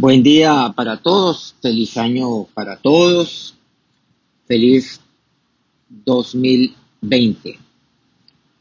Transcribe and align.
Buen 0.00 0.22
día 0.22 0.72
para 0.76 0.98
todos, 0.98 1.56
feliz 1.60 1.96
año 1.96 2.44
para 2.54 2.76
todos, 2.76 3.56
feliz 4.46 5.00
2020. 5.88 7.58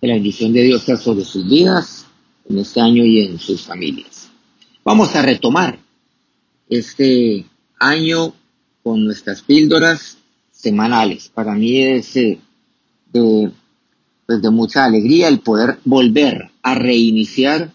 Que 0.01 0.07
la 0.07 0.15
bendición 0.15 0.51
de 0.51 0.63
Dios 0.63 0.81
sea 0.81 0.97
sobre 0.97 1.23
sus 1.23 1.47
vidas 1.47 2.07
en 2.49 2.57
este 2.57 2.81
año 2.81 3.05
y 3.05 3.19
en 3.19 3.37
sus 3.37 3.61
familias. 3.61 4.31
Vamos 4.83 5.15
a 5.15 5.21
retomar 5.21 5.77
este 6.69 7.45
año 7.77 8.33
con 8.81 9.05
nuestras 9.05 9.43
píldoras 9.43 10.17
semanales. 10.49 11.29
Para 11.29 11.53
mí 11.53 11.83
es 11.83 12.15
eh, 12.15 12.39
de, 13.13 13.51
pues 14.25 14.41
de 14.41 14.49
mucha 14.49 14.85
alegría 14.85 15.27
el 15.27 15.41
poder 15.41 15.77
volver 15.85 16.49
a 16.63 16.73
reiniciar 16.73 17.71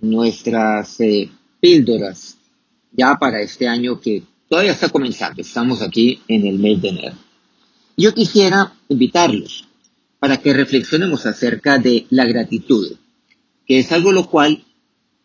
nuestras 0.00 0.98
eh, 1.00 1.30
píldoras 1.60 2.38
ya 2.92 3.16
para 3.18 3.40
este 3.40 3.68
año 3.68 4.00
que 4.00 4.22
todavía 4.48 4.72
está 4.72 4.88
comenzando. 4.88 5.40
Estamos 5.40 5.82
aquí 5.82 6.20
en 6.28 6.46
el 6.46 6.58
mes 6.58 6.80
de 6.82 6.88
enero. 6.88 7.16
Yo 7.96 8.14
quisiera 8.14 8.72
invitarlos 8.88 9.68
para 10.18 10.36
que 10.36 10.52
reflexionemos 10.54 11.26
acerca 11.26 11.78
de 11.78 12.06
la 12.10 12.24
gratitud, 12.24 12.96
que 13.66 13.78
es 13.78 13.92
algo 13.92 14.12
lo 14.12 14.28
cual 14.28 14.64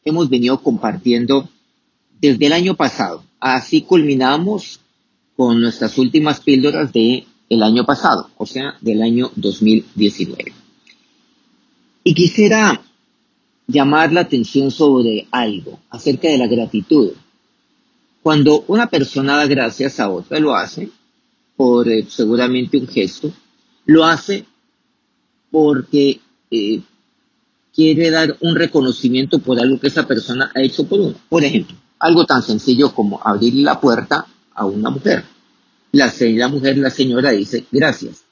hemos 0.04 0.30
venido 0.30 0.62
compartiendo 0.62 1.50
desde 2.20 2.48
el 2.48 2.54
año 2.54 2.76
pasado. 2.76 3.24
Así 3.40 3.82
culminamos 3.82 4.80
con 5.36 5.62
nuestras 5.62 5.98
últimas 5.98 6.42
píldoras 6.42 6.92
de 6.92 7.26
el 7.50 7.64
año 7.64 7.86
pasado, 7.86 8.30
o 8.38 8.46
sea, 8.46 8.76
del 8.82 9.02
año 9.02 9.32
2019. 9.36 10.54
Y 12.04 12.14
quisiera 12.14 12.82
llamar 13.68 14.12
la 14.14 14.22
atención 14.22 14.72
sobre 14.72 15.28
algo 15.32 15.80
acerca 15.90 16.30
de 16.30 16.38
la 16.38 16.48
gratitud. 16.48 17.12
Cuando 18.28 18.66
una 18.68 18.90
persona 18.90 19.38
da 19.38 19.46
gracias 19.46 20.02
a 20.02 20.10
otra, 20.10 20.38
lo 20.38 20.54
hace 20.54 20.90
por 21.56 21.88
eh, 21.88 22.06
seguramente 22.10 22.78
un 22.78 22.86
gesto, 22.86 23.32
lo 23.86 24.04
hace 24.04 24.46
porque 25.50 26.20
eh, 26.52 26.82
quiere 27.74 28.12
dar 28.12 28.36
un 28.42 28.54
reconocimiento 28.56 29.40
por 29.40 29.58
algo 29.58 29.80
que 29.80 29.88
esa 29.88 30.06
persona 30.06 30.52
ha 30.54 30.62
hecho 30.62 30.86
por 30.86 31.00
uno. 31.00 31.16
Por 31.30 31.46
ejemplo, 31.46 31.78
algo 32.00 32.26
tan 32.26 32.44
sencillo 32.44 32.94
como 32.94 33.22
abrir 33.24 33.54
la 33.64 33.80
puerta 33.80 34.26
a 34.54 34.66
una 34.66 34.90
mujer. 34.90 35.24
La, 35.94 36.14
la 36.20 36.48
mujer, 36.50 36.78
la 36.80 36.90
señora 36.90 37.32
dice 37.32 37.66
gracias. 37.72 38.26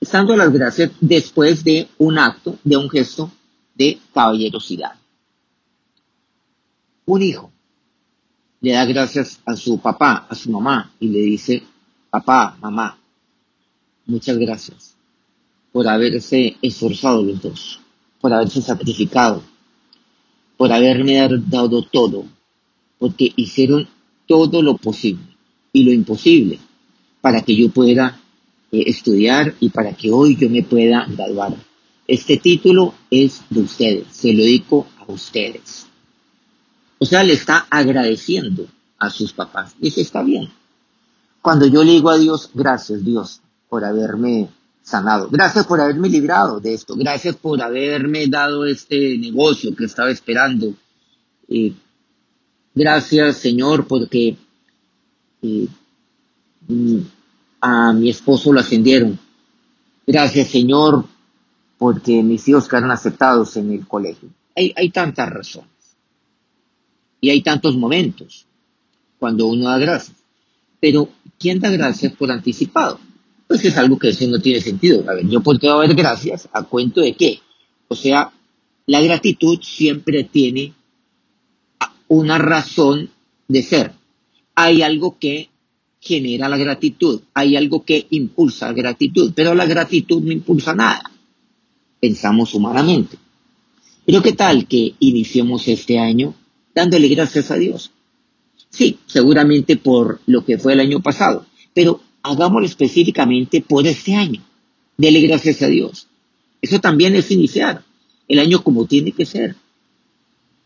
Estando 0.00 0.36
las 0.36 0.52
gracias 0.52 0.92
después 1.00 1.64
de 1.64 1.88
un 1.98 2.16
acto, 2.16 2.60
de 2.62 2.76
un 2.76 2.88
gesto 2.88 3.28
de 3.74 3.98
caballerosidad. 4.14 4.92
Un 7.06 7.22
hijo 7.22 7.52
le 8.62 8.72
da 8.72 8.84
gracias 8.86 9.40
a 9.44 9.56
su 9.56 9.78
papá, 9.78 10.26
a 10.30 10.34
su 10.36 10.50
mamá, 10.50 10.92
y 11.00 11.08
le 11.08 11.18
dice, 11.18 11.62
papá, 12.10 12.56
mamá, 12.60 12.96
muchas 14.06 14.38
gracias 14.38 14.94
por 15.72 15.88
haberse 15.88 16.56
esforzado 16.62 17.24
los 17.24 17.42
dos, 17.42 17.80
por 18.20 18.32
haberse 18.32 18.62
sacrificado, 18.62 19.42
por 20.56 20.72
haberme 20.72 21.28
dado 21.48 21.82
todo, 21.82 22.24
porque 22.98 23.32
hicieron 23.34 23.88
todo 24.28 24.62
lo 24.62 24.76
posible 24.76 25.24
y 25.72 25.82
lo 25.82 25.92
imposible 25.92 26.60
para 27.20 27.42
que 27.42 27.56
yo 27.56 27.68
pueda 27.70 28.20
eh, 28.70 28.84
estudiar 28.86 29.56
y 29.58 29.70
para 29.70 29.92
que 29.94 30.12
hoy 30.12 30.36
yo 30.36 30.48
me 30.48 30.62
pueda 30.62 31.04
graduar. 31.08 31.56
Este 32.06 32.36
título 32.36 32.94
es 33.10 33.42
de 33.50 33.60
ustedes, 33.60 34.06
se 34.10 34.32
lo 34.32 34.44
dedico 34.44 34.86
a 34.98 35.10
ustedes. 35.10 35.86
O 37.02 37.04
sea, 37.04 37.24
le 37.24 37.32
está 37.32 37.66
agradeciendo 37.68 38.68
a 38.96 39.10
sus 39.10 39.32
papás. 39.32 39.74
Dice, 39.80 40.02
está 40.02 40.22
bien. 40.22 40.48
Cuando 41.40 41.66
yo 41.66 41.82
le 41.82 41.90
digo 41.94 42.10
a 42.10 42.16
Dios, 42.16 42.48
gracias 42.54 43.04
Dios 43.04 43.40
por 43.68 43.84
haberme 43.84 44.48
sanado, 44.84 45.28
gracias 45.28 45.66
por 45.66 45.80
haberme 45.80 46.08
librado 46.08 46.60
de 46.60 46.74
esto, 46.74 46.94
gracias 46.94 47.34
por 47.34 47.60
haberme 47.60 48.28
dado 48.28 48.64
este 48.66 49.18
negocio 49.18 49.74
que 49.74 49.86
estaba 49.86 50.12
esperando. 50.12 50.74
Eh, 51.48 51.72
gracias 52.72 53.38
Señor 53.38 53.88
porque 53.88 54.36
mm, 55.42 56.98
a 57.62 57.92
mi 57.94 58.10
esposo 58.10 58.52
lo 58.52 58.60
ascendieron. 58.60 59.18
Gracias 60.06 60.50
Señor 60.50 61.04
porque 61.78 62.22
mis 62.22 62.46
hijos 62.46 62.68
quedaron 62.68 62.92
aceptados 62.92 63.56
en 63.56 63.72
el 63.72 63.88
colegio. 63.88 64.28
Hay, 64.54 64.72
hay 64.76 64.90
tantas 64.90 65.28
razones. 65.28 65.71
Y 67.22 67.30
hay 67.30 67.40
tantos 67.40 67.76
momentos 67.76 68.46
cuando 69.18 69.46
uno 69.46 69.68
da 69.68 69.78
gracias. 69.78 70.16
Pero, 70.80 71.08
¿quién 71.38 71.60
da 71.60 71.70
gracias 71.70 72.12
por 72.14 72.32
anticipado? 72.32 72.98
Pues 73.46 73.64
es 73.64 73.78
algo 73.78 73.96
que 73.96 74.08
eso 74.08 74.26
no 74.26 74.40
tiene 74.40 74.60
sentido. 74.60 75.04
Yo 75.28 75.40
por 75.40 75.60
qué 75.60 75.68
a 75.68 75.76
dar 75.76 75.94
gracias 75.94 76.48
a 76.52 76.64
cuento 76.64 77.00
de 77.00 77.14
qué. 77.14 77.38
O 77.86 77.94
sea, 77.94 78.32
la 78.86 79.00
gratitud 79.00 79.60
siempre 79.62 80.24
tiene 80.24 80.74
una 82.08 82.38
razón 82.38 83.10
de 83.46 83.62
ser. 83.62 83.92
Hay 84.56 84.82
algo 84.82 85.16
que 85.20 85.48
genera 86.00 86.48
la 86.48 86.56
gratitud, 86.56 87.20
hay 87.34 87.54
algo 87.54 87.84
que 87.84 88.08
impulsa 88.10 88.66
la 88.66 88.72
gratitud, 88.72 89.32
pero 89.36 89.54
la 89.54 89.66
gratitud 89.66 90.20
no 90.20 90.32
impulsa 90.32 90.74
nada. 90.74 91.08
Pensamos 92.00 92.52
humanamente. 92.54 93.16
Pero 94.04 94.20
¿qué 94.20 94.32
tal 94.32 94.66
que 94.66 94.94
iniciemos 94.98 95.68
este 95.68 96.00
año 96.00 96.34
dándole 96.74 97.08
gracias 97.08 97.50
a 97.50 97.56
Dios. 97.56 97.90
Sí, 98.70 98.98
seguramente 99.06 99.76
por 99.76 100.20
lo 100.26 100.44
que 100.44 100.58
fue 100.58 100.72
el 100.72 100.80
año 100.80 101.00
pasado, 101.00 101.46
pero 101.74 102.00
hagámoslo 102.22 102.66
específicamente 102.66 103.60
por 103.60 103.86
este 103.86 104.14
año. 104.14 104.42
Dele 104.96 105.20
gracias 105.20 105.62
a 105.62 105.66
Dios. 105.66 106.06
Eso 106.60 106.80
también 106.80 107.14
es 107.14 107.30
iniciar 107.30 107.84
el 108.28 108.38
año 108.38 108.62
como 108.62 108.86
tiene 108.86 109.12
que 109.12 109.26
ser. 109.26 109.56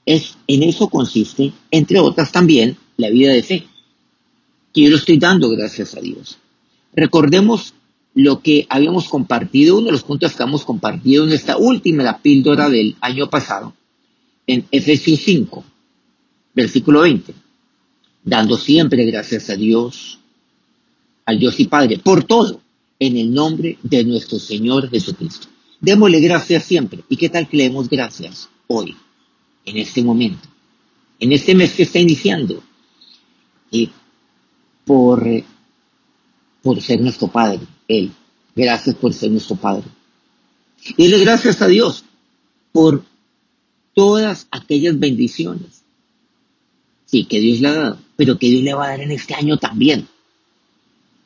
Es, 0.04 0.36
en 0.46 0.62
eso 0.62 0.88
consiste, 0.88 1.52
entre 1.70 1.98
otras 1.98 2.30
también, 2.30 2.76
la 2.96 3.10
vida 3.10 3.32
de 3.32 3.42
fe. 3.42 3.66
Que 4.72 4.82
yo 4.82 4.90
lo 4.90 4.96
estoy 4.96 5.18
dando 5.18 5.50
gracias 5.50 5.96
a 5.96 6.00
Dios. 6.00 6.38
Recordemos 6.94 7.74
lo 8.14 8.40
que 8.40 8.66
habíamos 8.68 9.08
compartido, 9.08 9.78
uno 9.78 9.86
de 9.86 9.92
los 9.92 10.04
puntos 10.04 10.34
que 10.34 10.42
hemos 10.42 10.64
compartido 10.64 11.24
en 11.24 11.32
esta 11.32 11.56
última, 11.56 12.04
la 12.04 12.18
píldora 12.18 12.70
del 12.70 12.96
año 13.00 13.28
pasado, 13.28 13.74
en 14.46 14.64
Efesios 14.70 15.20
5 15.24 15.64
Versículo 16.56 17.02
20. 17.02 17.34
Dando 18.24 18.56
siempre 18.56 19.04
gracias 19.04 19.50
a 19.50 19.56
Dios, 19.56 20.18
al 21.26 21.38
Dios 21.38 21.60
y 21.60 21.66
Padre, 21.66 21.98
por 21.98 22.24
todo, 22.24 22.62
en 22.98 23.18
el 23.18 23.32
nombre 23.32 23.78
de 23.82 24.04
nuestro 24.04 24.38
Señor 24.38 24.88
Jesucristo. 24.88 25.48
Démosle 25.80 26.18
gracias 26.20 26.64
siempre. 26.64 27.04
¿Y 27.10 27.18
qué 27.18 27.28
tal 27.28 27.46
que 27.46 27.58
le 27.58 27.64
demos 27.64 27.90
gracias 27.90 28.48
hoy, 28.68 28.96
en 29.66 29.76
este 29.76 30.02
momento, 30.02 30.48
en 31.20 31.32
este 31.32 31.54
mes 31.54 31.74
que 31.74 31.82
está 31.82 31.98
iniciando? 31.98 32.62
Y 33.70 33.90
por, 34.86 35.28
por 36.62 36.80
ser 36.80 37.02
nuestro 37.02 37.28
Padre, 37.28 37.60
Él. 37.86 38.10
Gracias 38.54 38.96
por 38.96 39.12
ser 39.12 39.30
nuestro 39.30 39.56
Padre. 39.56 39.84
Y 40.96 41.02
dile 41.02 41.18
gracias 41.18 41.60
a 41.60 41.66
Dios 41.66 42.02
por 42.72 43.04
todas 43.92 44.48
aquellas 44.50 44.98
bendiciones 44.98 45.75
Sí, 47.06 47.24
que 47.24 47.40
Dios 47.40 47.60
le 47.60 47.68
ha 47.68 47.72
dado, 47.72 47.98
pero 48.16 48.38
que 48.38 48.48
Dios 48.48 48.62
le 48.62 48.74
va 48.74 48.86
a 48.86 48.88
dar 48.90 49.00
en 49.00 49.12
este 49.12 49.34
año 49.34 49.56
también. 49.56 50.08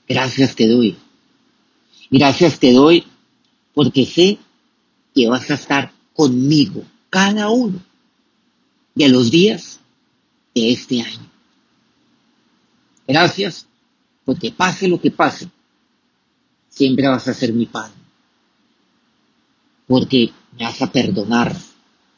Gracias 0.08 0.54
te 0.54 0.68
doy. 0.68 0.96
Gracias 2.10 2.58
te 2.58 2.72
doy 2.72 3.04
porque 3.74 4.04
sé 4.04 4.38
que 5.14 5.28
vas 5.28 5.50
a 5.50 5.54
estar 5.54 5.92
conmigo 6.14 6.84
cada 7.08 7.50
uno 7.50 7.80
de 8.94 9.08
los 9.08 9.30
días 9.30 9.80
de 10.54 10.72
este 10.72 11.00
año. 11.00 11.30
Gracias 13.06 13.66
porque 14.24 14.52
pase 14.52 14.86
lo 14.86 15.00
que 15.00 15.10
pase, 15.10 15.48
siempre 16.68 17.08
vas 17.08 17.26
a 17.26 17.34
ser 17.34 17.52
mi 17.52 17.66
Padre. 17.66 17.94
Porque 19.86 20.30
me 20.56 20.64
vas 20.64 20.80
a 20.82 20.92
perdonar, 20.92 21.56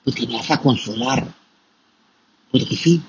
porque 0.05 0.26
me 0.26 0.35
vas 0.35 0.50
a 0.50 0.61
consolar, 0.61 1.35
porque 2.50 2.76
sí, 2.76 3.00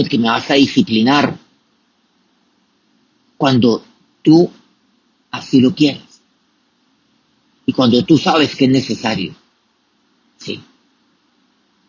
porque 0.00 0.16
me 0.16 0.30
vas 0.30 0.50
a 0.50 0.54
disciplinar 0.54 1.36
cuando 3.36 3.84
tú 4.22 4.50
así 5.30 5.60
lo 5.60 5.74
quieres. 5.74 6.22
Y 7.66 7.74
cuando 7.74 8.02
tú 8.06 8.16
sabes 8.16 8.56
que 8.56 8.64
es 8.64 8.70
necesario. 8.70 9.34
Sí. 10.38 10.58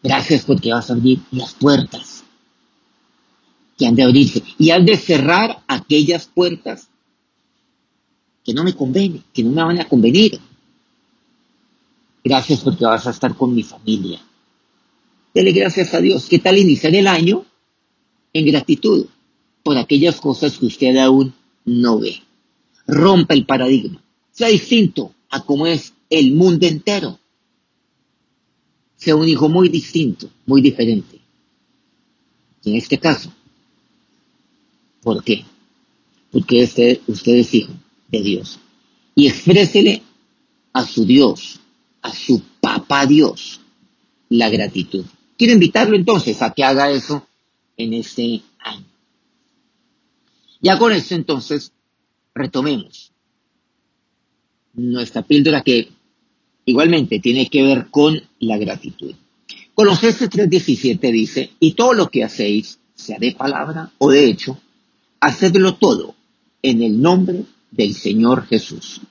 Gracias 0.04 0.44
porque 0.44 0.74
vas 0.74 0.90
a 0.90 0.94
abrir 0.94 1.22
las 1.32 1.54
puertas 1.54 2.26
que 3.78 3.88
han 3.88 3.96
de 3.96 4.04
abrirse. 4.04 4.44
Y 4.60 4.72
has 4.72 4.86
de 4.86 4.98
cerrar 4.98 5.64
aquellas 5.68 6.26
puertas 6.26 6.90
que 8.44 8.54
no 8.54 8.66
me 8.66 8.76
convienen, 8.76 9.24
que 9.34 9.42
no 9.42 9.52
me 9.52 9.64
van 9.64 9.80
a 9.80 9.88
convenir. 9.88 10.38
Gracias 12.26 12.60
porque 12.60 12.84
vas 12.84 13.08
a 13.08 13.12
estar 13.12 13.34
con 13.38 13.56
mi 13.56 13.64
familia. 13.64 14.20
Dele 15.34 15.54
gracias 15.54 15.94
a 15.94 16.02
Dios. 16.02 16.26
¿Qué 16.26 16.40
tal 16.40 16.58
iniciar 16.58 16.94
el 16.94 17.08
año 17.08 17.46
en 18.34 18.46
gratitud 18.46 19.08
por 19.64 19.78
aquellas 19.78 20.20
cosas 20.20 20.58
que 20.58 20.66
usted 20.66 20.96
aún 20.98 21.34
no 21.66 22.00
ve. 22.00 22.22
Rompa 22.88 23.34
el 23.34 23.46
paradigma. 23.46 24.02
Sea 24.32 24.48
distinto 24.48 25.14
a 25.30 25.44
cómo 25.44 25.68
es 25.68 25.94
el 26.10 26.32
mundo 26.34 26.66
entero. 26.66 27.20
Sea 28.96 29.16
un 29.16 29.28
hijo 29.28 29.50
muy 29.50 29.70
distinto, 29.70 30.30
muy 30.46 30.62
diferente. 30.62 31.20
En 32.64 32.76
este 32.76 32.98
caso, 33.00 33.32
¿por 35.02 35.24
qué? 35.24 35.44
Porque 36.32 36.64
usted, 36.64 37.00
usted 37.08 37.34
es 37.34 37.54
hijo 37.54 37.74
de 38.10 38.22
Dios. 38.22 38.60
Y 39.16 39.28
exprésele 39.28 40.02
a 40.74 40.86
su 40.86 41.06
Dios, 41.06 41.60
a 42.02 42.14
su 42.14 42.42
papá 42.62 43.06
Dios, 43.06 43.60
la 44.30 44.50
gratitud. 44.50 45.06
Quiero 45.38 45.54
invitarlo 45.54 45.96
entonces 45.96 46.42
a 46.42 46.54
que 46.54 46.64
haga 46.64 46.92
eso 46.92 47.28
en 47.84 47.94
este 47.94 48.42
año. 48.60 48.86
Ya 50.62 50.78
con 50.78 50.92
esto 50.92 51.16
entonces 51.16 51.72
retomemos 52.34 53.12
nuestra 54.74 55.24
píldora 55.24 55.62
que 55.62 55.90
igualmente 56.66 57.20
tiene 57.20 57.50
que 57.50 57.64
ver 57.64 57.88
con 57.90 58.22
la 58.40 58.58
gratitud. 58.58 59.14
Colosenses 59.74 60.30
3:17 60.30 61.12
dice, 61.12 61.52
y 61.60 61.74
todo 61.74 61.94
lo 61.94 62.10
que 62.10 62.24
hacéis, 62.24 62.80
sea 62.94 63.18
de 63.18 63.32
palabra 63.32 63.92
o 63.98 64.12
de 64.12 64.30
hecho, 64.30 64.60
hacedlo 65.20 65.76
todo 65.76 66.16
en 66.62 66.84
el 66.84 67.02
nombre 67.02 67.46
del 67.72 67.96
Señor 67.96 68.46
Jesús, 68.46 69.02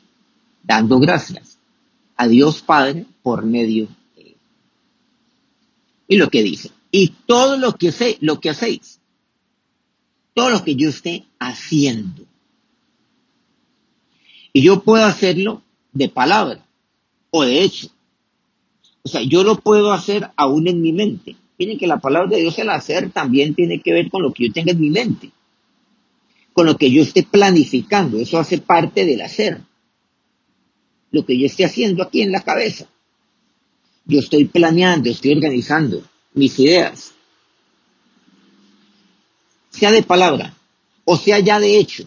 dando 0.63 1.01
gracias 1.01 1.59
a 2.17 2.29
Dios 2.29 2.63
Padre 2.63 3.07
por 3.23 3.45
medio 3.45 3.89
de 4.15 4.23
él. 4.23 4.37
Y 6.07 6.17
lo 6.17 6.29
que 6.31 6.43
dice, 6.43 6.71
y 6.91 7.09
todo 7.27 7.57
lo 7.57 7.75
que, 7.75 7.93
sé, 7.93 8.19
lo 8.21 8.41
que 8.41 8.51
hacéis, 8.51 9.01
todo 10.35 10.51
lo 10.51 10.65
que 10.65 10.75
yo 10.75 10.89
esté 10.89 11.25
haciendo. 11.39 12.25
Y 14.53 14.63
yo 14.63 14.83
puedo 14.83 15.05
hacerlo 15.05 15.63
de 15.93 16.09
palabra 16.09 16.67
o 17.31 17.45
de 17.45 17.63
hecho. 17.63 17.89
O 19.03 19.09
sea, 19.09 19.23
yo 19.23 19.45
lo 19.45 19.61
puedo 19.61 19.93
hacer 19.93 20.31
aún 20.37 20.69
en 20.69 20.83
mi 20.83 20.93
mente. 20.93 21.37
Miren 21.59 21.79
que 21.79 21.87
la 21.87 22.01
palabra 22.01 22.29
de 22.29 22.43
Dios, 22.43 22.59
el 22.59 22.71
hacer, 22.71 23.11
también 23.11 23.55
tiene 23.55 23.81
que 23.81 23.93
ver 23.93 24.11
con 24.11 24.23
lo 24.23 24.33
que 24.33 24.49
yo 24.49 24.53
tenga 24.53 24.73
en 24.73 24.81
mi 24.81 24.91
mente 24.91 25.31
con 26.53 26.67
lo 26.67 26.77
que 26.77 26.91
yo 26.91 27.03
esté 27.03 27.23
planificando. 27.23 28.19
Eso 28.19 28.39
hace 28.39 28.59
parte 28.59 29.05
del 29.05 29.23
hacer. 29.23 29.61
Lo 31.11 31.25
que 31.25 31.39
yo 31.39 31.47
esté 31.47 31.65
haciendo 31.65 32.03
aquí 32.03 32.23
en 32.23 32.33
la 32.33 32.43
cabeza. 32.43 32.87
Yo 34.05 34.19
estoy 34.19 34.45
planeando, 34.45 35.11
estoy 35.11 35.33
organizando 35.33 36.03
mis 36.33 36.59
ideas. 36.59 37.13
Sea 39.71 39.91
de 39.91 40.03
palabra 40.03 40.55
o 41.13 41.17
sea 41.17 41.41
ya 41.41 41.59
de 41.59 41.77
hecho. 41.77 42.05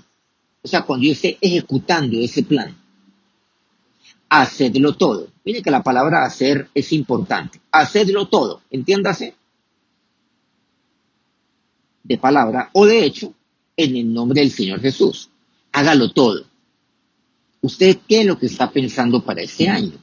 O 0.62 0.68
sea, 0.68 0.84
cuando 0.84 1.06
yo 1.06 1.12
esté 1.12 1.38
ejecutando 1.42 2.18
ese 2.20 2.42
plan. 2.44 2.74
Hacedlo 4.30 4.96
todo. 4.96 5.28
Mire 5.44 5.62
que 5.62 5.70
la 5.70 5.84
palabra 5.84 6.24
hacer 6.24 6.70
es 6.74 6.94
importante. 6.94 7.60
Hacedlo 7.70 8.30
todo. 8.30 8.62
Entiéndase. 8.72 9.36
De 12.02 12.18
palabra 12.18 12.70
o 12.72 12.86
de 12.86 13.04
hecho 13.04 13.34
en 13.76 13.98
el 13.98 14.14
nombre 14.14 14.40
del 14.40 14.52
Señor 14.52 14.80
Jesús. 14.80 15.30
Hágalo 15.74 16.14
todo. 16.14 16.46
¿Usted 17.60 17.98
qué 18.08 18.22
es 18.22 18.26
lo 18.26 18.40
que 18.40 18.46
está 18.46 18.72
pensando 18.72 19.22
para 19.22 19.42
este 19.42 19.68
año? 19.68 19.98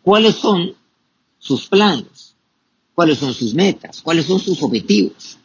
¿Cuáles 0.00 0.36
son 0.36 0.74
sus 1.38 1.68
planes? 1.68 2.34
¿Cuáles 2.94 3.18
son 3.18 3.32
sus 3.32 3.54
metas? 3.54 4.02
¿Cuáles 4.02 4.26
son 4.26 4.40
sus 4.40 4.62
objetivos? 4.62 5.38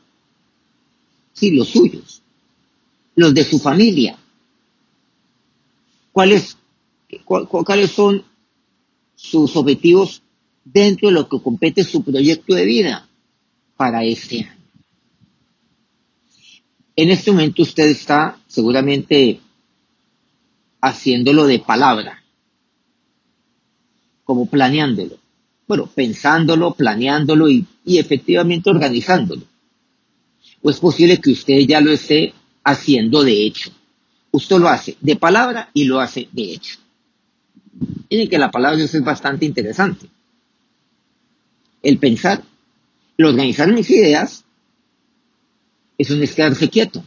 Sí, 1.34 1.52
los 1.52 1.70
suyos. 1.70 2.22
Los 3.16 3.34
de 3.34 3.44
su 3.44 3.60
familia. 3.60 4.18
¿Cuáles, 6.12 6.58
cuáles 7.26 7.92
son 7.92 8.24
sus 9.16 9.56
objetivos 9.56 10.22
dentro 10.64 11.10
de 11.10 11.16
lo 11.16 11.30
que 11.30 11.42
compete 11.42 11.84
su 11.84 12.04
proyecto 12.04 12.54
de 12.54 12.66
vida 12.66 13.08
para 13.78 14.04
este 14.04 14.42
año? 14.42 14.64
En 16.96 17.10
este 17.10 17.32
momento 17.32 17.64
usted 17.64 17.88
está 17.88 18.40
seguramente 18.48 19.40
haciéndolo 20.82 21.46
de 21.46 21.60
palabra, 21.60 22.24
como 24.24 24.46
planeándolo. 24.46 25.23
Bueno, 25.68 25.88
pensándolo, 25.88 26.74
planeándolo 26.74 27.50
y, 27.50 27.66
efectivamente 27.86 28.70
organizándolo. 28.70 29.44
O 30.62 30.70
es 30.70 30.80
posible 30.80 31.20
que 31.20 31.32
usted 31.32 31.60
ya 31.60 31.82
lo 31.82 31.92
esté 31.92 32.34
haciendo 32.64 33.24
de 33.24 33.46
hecho. 33.46 33.72
Usted 34.32 34.58
lo 34.58 34.70
hace 34.70 34.98
de 35.00 35.16
palabra 35.16 35.70
y 35.74 35.86
lo 35.86 36.00
hace 36.00 36.28
de 36.32 36.54
hecho. 36.54 36.80
Miren 38.10 38.30
que 38.30 38.38
la 38.38 38.52
palabra 38.52 38.78
de 38.78 38.84
Dios 38.84 38.96
es 38.96 39.04
bastante 39.04 39.46
interesante. 39.46 40.08
El 41.82 41.98
pensar, 41.98 42.44
el 43.18 43.26
organizar 43.26 43.72
mis 43.72 43.90
ideas 43.90 44.44
es 45.98 46.10
un 46.10 46.20
quedarse 46.20 46.70
quieto. 46.70 47.04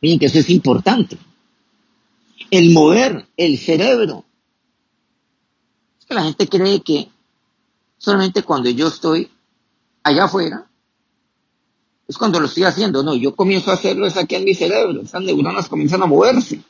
Miren 0.00 0.18
que 0.18 0.26
eso 0.26 0.38
es 0.38 0.50
importante. 0.50 1.16
El 2.50 2.72
mover 2.72 3.26
el 3.36 3.58
cerebro. 3.58 4.24
Que 6.06 6.14
la 6.14 6.24
gente 6.24 6.48
cree 6.48 6.82
que 6.82 7.08
solamente 7.98 8.42
cuando 8.42 8.70
yo 8.70 8.88
estoy 8.88 9.30
allá 10.02 10.24
afuera, 10.24 10.66
es 12.06 12.18
cuando 12.18 12.40
lo 12.40 12.46
estoy 12.46 12.64
haciendo. 12.64 13.02
No, 13.02 13.14
yo 13.14 13.34
comienzo 13.34 13.70
a 13.70 13.74
hacerlo 13.74 14.06
es 14.06 14.16
aquí 14.16 14.34
en 14.34 14.44
mi 14.44 14.54
cerebro. 14.54 15.02
Esas 15.02 15.22
neuronas 15.22 15.68
comienzan 15.68 16.02
a 16.02 16.06
moverse. 16.06 16.60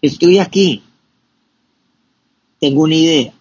Estoy 0.00 0.38
aquí. 0.38 0.82
Tengo 2.58 2.82
una 2.82 2.94
idea. 2.94 3.34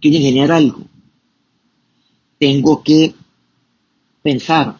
Quiero 0.00 0.16
ingeniar 0.18 0.52
algo 0.52 0.88
tengo 2.38 2.82
que 2.82 3.14
pensar, 4.22 4.78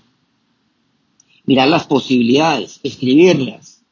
mirar 1.44 1.68
las 1.68 1.86
posibilidades, 1.86 2.80
escribirlas. 2.82 3.82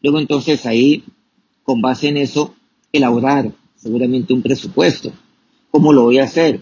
Luego 0.00 0.20
entonces 0.20 0.64
ahí, 0.66 1.04
con 1.64 1.80
base 1.80 2.08
en 2.08 2.18
eso, 2.18 2.54
elaborar 2.92 3.52
seguramente 3.74 4.32
un 4.32 4.42
presupuesto. 4.42 5.12
¿Cómo 5.70 5.92
lo 5.92 6.04
voy 6.04 6.18
a 6.18 6.24
hacer? 6.24 6.60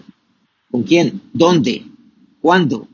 ¿Con 0.71 0.83
quién? 0.83 1.21
¿Dónde? 1.33 1.85
¿Cuándo? 2.41 2.87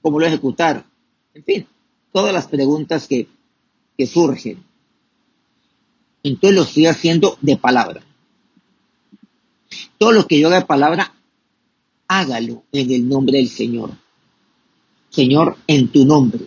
¿Cómo 0.00 0.20
lo 0.20 0.26
ejecutar? 0.26 0.86
En 1.34 1.42
fin, 1.42 1.66
todas 2.12 2.32
las 2.32 2.46
preguntas 2.46 3.08
que, 3.08 3.26
que 3.98 4.06
surgen. 4.06 4.62
Entonces 6.22 6.56
lo 6.56 6.62
estoy 6.62 6.86
haciendo 6.86 7.36
de 7.40 7.56
palabra. 7.56 8.02
Todo 9.98 10.12
lo 10.12 10.26
que 10.26 10.38
yo 10.38 10.46
haga 10.46 10.60
de 10.60 10.66
palabra 10.66 11.12
hágalo 12.06 12.62
en 12.72 12.90
el 12.92 13.08
nombre 13.08 13.38
del 13.38 13.48
Señor. 13.48 13.90
Señor, 15.10 15.56
en 15.66 15.88
tu 15.88 16.04
nombre. 16.04 16.46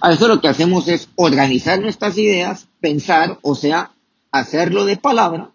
A 0.00 0.12
eso 0.12 0.28
lo 0.28 0.40
que 0.40 0.48
hacemos 0.48 0.88
es 0.88 1.08
organizar 1.16 1.80
nuestras 1.80 2.16
ideas, 2.18 2.68
pensar, 2.80 3.38
o 3.42 3.54
sea, 3.54 3.92
hacerlo 4.30 4.84
de 4.84 4.96
palabra, 4.96 5.52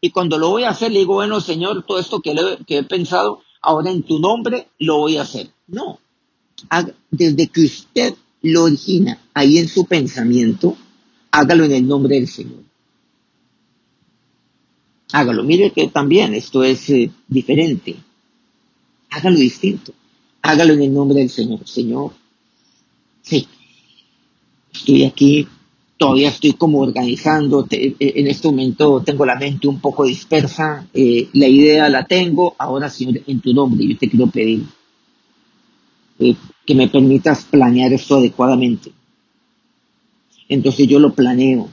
y 0.00 0.10
cuando 0.10 0.38
lo 0.38 0.50
voy 0.50 0.64
a 0.64 0.70
hacer 0.70 0.92
le 0.92 1.00
digo, 1.00 1.14
bueno, 1.14 1.40
Señor, 1.40 1.84
todo 1.84 1.98
esto 1.98 2.20
que, 2.20 2.34
que 2.66 2.78
he 2.78 2.82
pensado, 2.82 3.40
ahora 3.60 3.90
en 3.90 4.02
tu 4.02 4.18
nombre 4.18 4.68
lo 4.78 4.98
voy 4.98 5.16
a 5.16 5.22
hacer. 5.22 5.48
No, 5.66 5.98
desde 7.10 7.46
que 7.48 7.62
usted 7.62 8.14
lo 8.42 8.64
origina 8.64 9.18
ahí 9.32 9.58
en 9.58 9.68
su 9.68 9.86
pensamiento, 9.86 10.76
hágalo 11.30 11.64
en 11.64 11.72
el 11.72 11.88
nombre 11.88 12.16
del 12.16 12.28
Señor 12.28 12.64
hágalo. 15.14 15.44
Mire 15.44 15.70
que 15.70 15.88
también 15.88 16.34
esto 16.34 16.64
es 16.64 16.90
eh, 16.90 17.10
diferente. 17.28 17.96
Hágalo 19.10 19.38
distinto. 19.38 19.92
Hágalo 20.42 20.74
en 20.74 20.82
el 20.82 20.92
nombre 20.92 21.20
del 21.20 21.30
Señor. 21.30 21.66
Señor, 21.66 22.12
sí, 23.22 23.46
estoy 24.74 25.04
aquí, 25.04 25.48
todavía 25.96 26.28
estoy 26.28 26.52
como 26.54 26.80
organizando, 26.80 27.66
eh, 27.70 27.94
en 27.98 28.26
este 28.26 28.48
momento 28.48 29.02
tengo 29.04 29.24
la 29.24 29.36
mente 29.36 29.68
un 29.68 29.80
poco 29.80 30.04
dispersa, 30.04 30.86
eh, 30.92 31.28
la 31.32 31.48
idea 31.48 31.88
la 31.88 32.04
tengo, 32.04 32.54
ahora 32.58 32.90
Señor, 32.90 33.20
en 33.26 33.40
tu 33.40 33.54
nombre 33.54 33.86
yo 33.86 33.96
te 33.96 34.08
quiero 34.10 34.26
pedir 34.26 34.64
que 36.18 36.74
me 36.74 36.88
permitas 36.88 37.44
planear 37.44 37.92
esto 37.92 38.16
adecuadamente. 38.16 38.92
Entonces 40.48 40.86
yo 40.86 40.98
lo 40.98 41.12
planeo, 41.12 41.68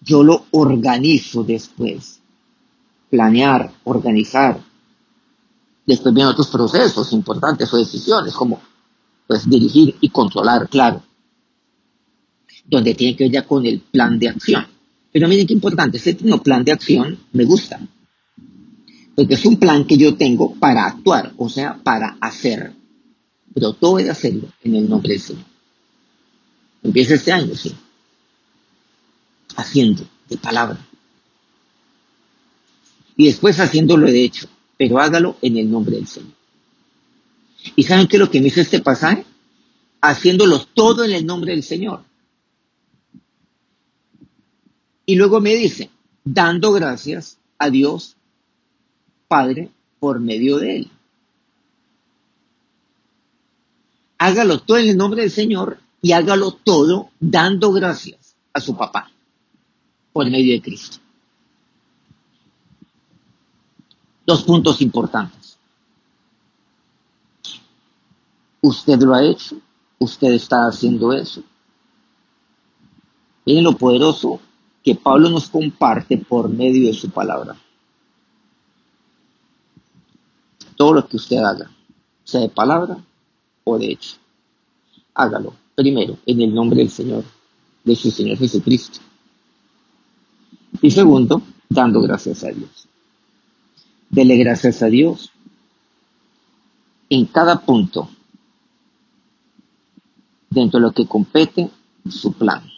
yo 0.00 0.22
lo 0.22 0.44
organizo 0.50 1.42
después. 1.42 2.20
Planear, 3.10 3.72
organizar. 3.84 4.60
Después 5.86 6.14
vienen 6.14 6.32
otros 6.32 6.48
procesos 6.48 7.12
importantes 7.12 7.72
o 7.72 7.78
decisiones 7.78 8.34
como 8.34 8.60
pues 9.26 9.48
dirigir 9.48 9.96
y 10.00 10.08
controlar, 10.08 10.68
claro. 10.68 11.02
Donde 12.64 12.94
tiene 12.94 13.16
que 13.16 13.24
ver 13.24 13.32
ya 13.32 13.46
con 13.46 13.66
el 13.66 13.80
plan 13.80 14.18
de 14.18 14.28
acción. 14.28 14.66
Pero 15.12 15.28
miren 15.28 15.46
qué 15.46 15.52
importante, 15.52 15.98
este 15.98 16.14
plan 16.14 16.64
de 16.64 16.72
acción 16.72 17.18
me 17.32 17.44
gusta. 17.44 17.80
Porque 19.14 19.34
es 19.34 19.44
un 19.44 19.56
plan 19.56 19.86
que 19.86 19.98
yo 19.98 20.14
tengo 20.16 20.54
para 20.54 20.86
actuar, 20.86 21.32
o 21.36 21.48
sea, 21.48 21.78
para 21.82 22.16
hacer. 22.20 22.72
Pero 23.52 23.74
todo 23.74 23.98
es 23.98 24.08
hacerlo 24.08 24.48
en 24.62 24.76
el 24.76 24.88
nombre 24.88 25.12
del 25.12 25.20
Señor. 25.20 25.44
Empieza 26.82 27.14
este 27.14 27.30
año, 27.30 27.54
sí. 27.54 27.74
Haciendo, 29.56 30.08
de 30.30 30.38
palabra. 30.38 30.78
Y 33.16 33.26
después 33.26 33.60
haciéndolo 33.60 34.06
de 34.06 34.24
hecho. 34.24 34.48
Pero 34.78 34.98
hágalo 34.98 35.36
en 35.42 35.58
el 35.58 35.70
nombre 35.70 35.96
del 35.96 36.06
Señor. 36.06 36.32
¿Y 37.76 37.82
saben 37.84 38.08
qué 38.08 38.16
es 38.16 38.20
lo 38.20 38.30
que 38.30 38.40
me 38.40 38.48
hizo 38.48 38.60
este 38.60 38.80
pasaje? 38.80 39.24
Haciéndolo 40.00 40.64
todo 40.74 41.04
en 41.04 41.12
el 41.12 41.26
nombre 41.26 41.52
del 41.52 41.62
Señor. 41.62 42.02
Y 45.06 45.16
luego 45.16 45.40
me 45.40 45.54
dice, 45.54 45.90
dando 46.24 46.72
gracias 46.72 47.38
a 47.58 47.70
Dios 47.70 48.16
Padre 49.28 49.70
por 49.98 50.20
medio 50.20 50.58
de 50.58 50.76
él. 50.76 50.90
Hágalo 54.18 54.60
todo 54.60 54.76
en 54.76 54.90
el 54.90 54.96
nombre 54.96 55.22
del 55.22 55.30
Señor 55.30 55.80
y 56.00 56.12
hágalo 56.12 56.52
todo 56.52 57.10
dando 57.18 57.72
gracias 57.72 58.36
a 58.52 58.60
su 58.60 58.76
papá 58.76 59.10
por 60.12 60.30
medio 60.30 60.52
de 60.52 60.60
Cristo. 60.60 60.98
Dos 64.26 64.42
puntos 64.44 64.80
importantes. 64.80 65.56
Usted 68.60 69.00
lo 69.00 69.14
ha 69.14 69.24
hecho, 69.24 69.56
usted 69.98 70.32
está 70.32 70.68
haciendo 70.68 71.12
eso. 71.12 71.42
Miren 73.44 73.64
lo 73.64 73.76
poderoso 73.76 74.40
que 74.82 74.94
Pablo 74.94 75.30
nos 75.30 75.48
comparte 75.48 76.18
por 76.18 76.48
medio 76.48 76.86
de 76.86 76.94
su 76.94 77.10
palabra. 77.10 77.56
Todo 80.76 80.94
lo 80.94 81.06
que 81.06 81.16
usted 81.16 81.36
haga, 81.38 81.70
sea 82.24 82.40
de 82.40 82.48
palabra 82.48 82.98
o 83.64 83.78
de 83.78 83.92
hecho, 83.92 84.16
hágalo 85.14 85.54
primero 85.74 86.18
en 86.26 86.40
el 86.40 86.54
nombre 86.54 86.78
del 86.78 86.90
Señor, 86.90 87.24
de 87.84 87.94
su 87.94 88.10
Señor 88.10 88.38
Jesucristo. 88.38 89.00
Y 90.80 90.90
segundo, 90.90 91.42
dando 91.68 92.00
gracias 92.00 92.42
a 92.44 92.48
Dios. 92.48 92.88
Dele 94.10 94.36
gracias 94.36 94.82
a 94.82 94.86
Dios 94.86 95.30
en 97.08 97.26
cada 97.26 97.60
punto 97.60 98.08
dentro 100.50 100.80
de 100.80 100.86
lo 100.86 100.92
que 100.92 101.06
compete 101.06 101.70
su 102.08 102.32
plan. 102.32 102.71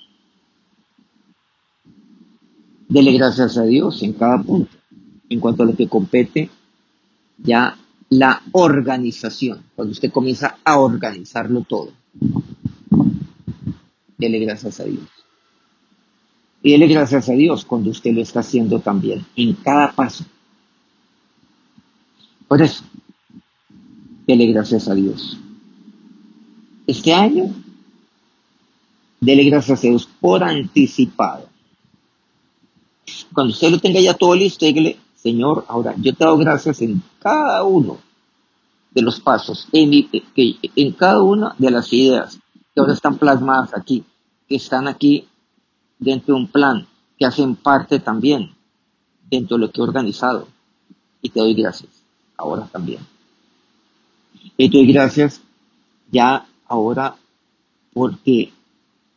Dele 2.95 3.11
gracias 3.11 3.59
a 3.59 3.65
Dios 3.65 4.05
en 4.05 4.13
cada 4.13 4.41
punto. 4.41 4.71
En 5.29 5.41
cuanto 5.41 5.65
a 5.65 5.67
lo 5.67 5.75
que 5.75 5.89
compete 5.89 6.49
ya 7.39 7.77
la 8.09 8.41
organización, 8.53 9.65
cuando 9.75 9.91
usted 9.91 10.13
comienza 10.13 10.59
a 10.63 10.79
organizarlo 10.79 11.63
todo. 11.63 11.91
Dele 14.17 14.39
gracias 14.39 14.79
a 14.79 14.85
Dios. 14.85 15.09
Y 16.63 16.71
dele 16.71 16.87
gracias 16.87 17.29
a 17.29 17.33
Dios 17.33 17.65
cuando 17.65 17.91
usted 17.91 18.13
lo 18.13 18.23
está 18.23 18.39
haciendo 18.39 18.79
también, 18.79 19.27
en 19.35 19.55
cada 19.55 19.91
paso. 19.91 20.25
Por 22.47 22.63
eso, 22.63 22.85
dele 24.25 24.47
gracias 24.53 24.87
a 24.87 24.95
Dios. 24.95 25.37
Este 26.87 27.13
año, 27.13 27.53
dele 29.21 29.43
gracias 29.43 29.81
a 29.81 29.89
Dios 29.89 30.09
por 30.21 30.45
anticipado 30.45 31.54
cuando 33.35 33.53
usted 33.53 33.71
lo 33.71 33.79
tenga 33.79 34.01
ya 34.01 34.15
todo 34.15 34.35
listo, 34.35 34.65
dígale, 34.65 34.97
Señor, 35.17 35.65
ahora 35.69 35.95
yo 35.99 36.15
te 36.15 36.25
doy 36.25 36.45
gracias 36.45 36.81
en 36.83 37.03
cada 37.19 37.65
uno 37.65 37.99
de 38.93 39.03
los 39.03 39.21
pasos, 39.21 39.67
en, 39.73 40.09
en 40.35 40.93
cada 40.93 41.21
una 41.23 41.55
de 41.59 41.71
las 41.71 41.93
ideas 41.93 42.39
que 42.73 42.81
ahora 42.81 42.93
están 42.93 43.19
plasmadas 43.19 43.75
aquí, 43.77 44.05
que 44.49 44.57
están 44.57 44.87
aquí 44.87 45.27
dentro 45.99 46.35
de 46.35 46.41
un 46.43 46.49
plan, 46.49 46.87
que 47.19 47.27
hacen 47.27 47.57
parte 47.57 47.99
también 47.99 48.55
dentro 49.31 49.57
de 49.57 49.67
lo 49.67 49.71
que 49.71 49.81
he 49.81 49.85
organizado. 49.85 50.49
Y 51.21 51.31
te 51.31 51.41
doy 51.41 51.55
gracias, 51.55 51.91
ahora 52.37 52.69
también. 52.71 53.01
Y 54.57 54.69
te 54.71 54.77
doy 54.77 54.93
gracias 54.93 55.41
ya 56.11 56.47
ahora 56.69 57.17
porque 57.93 58.53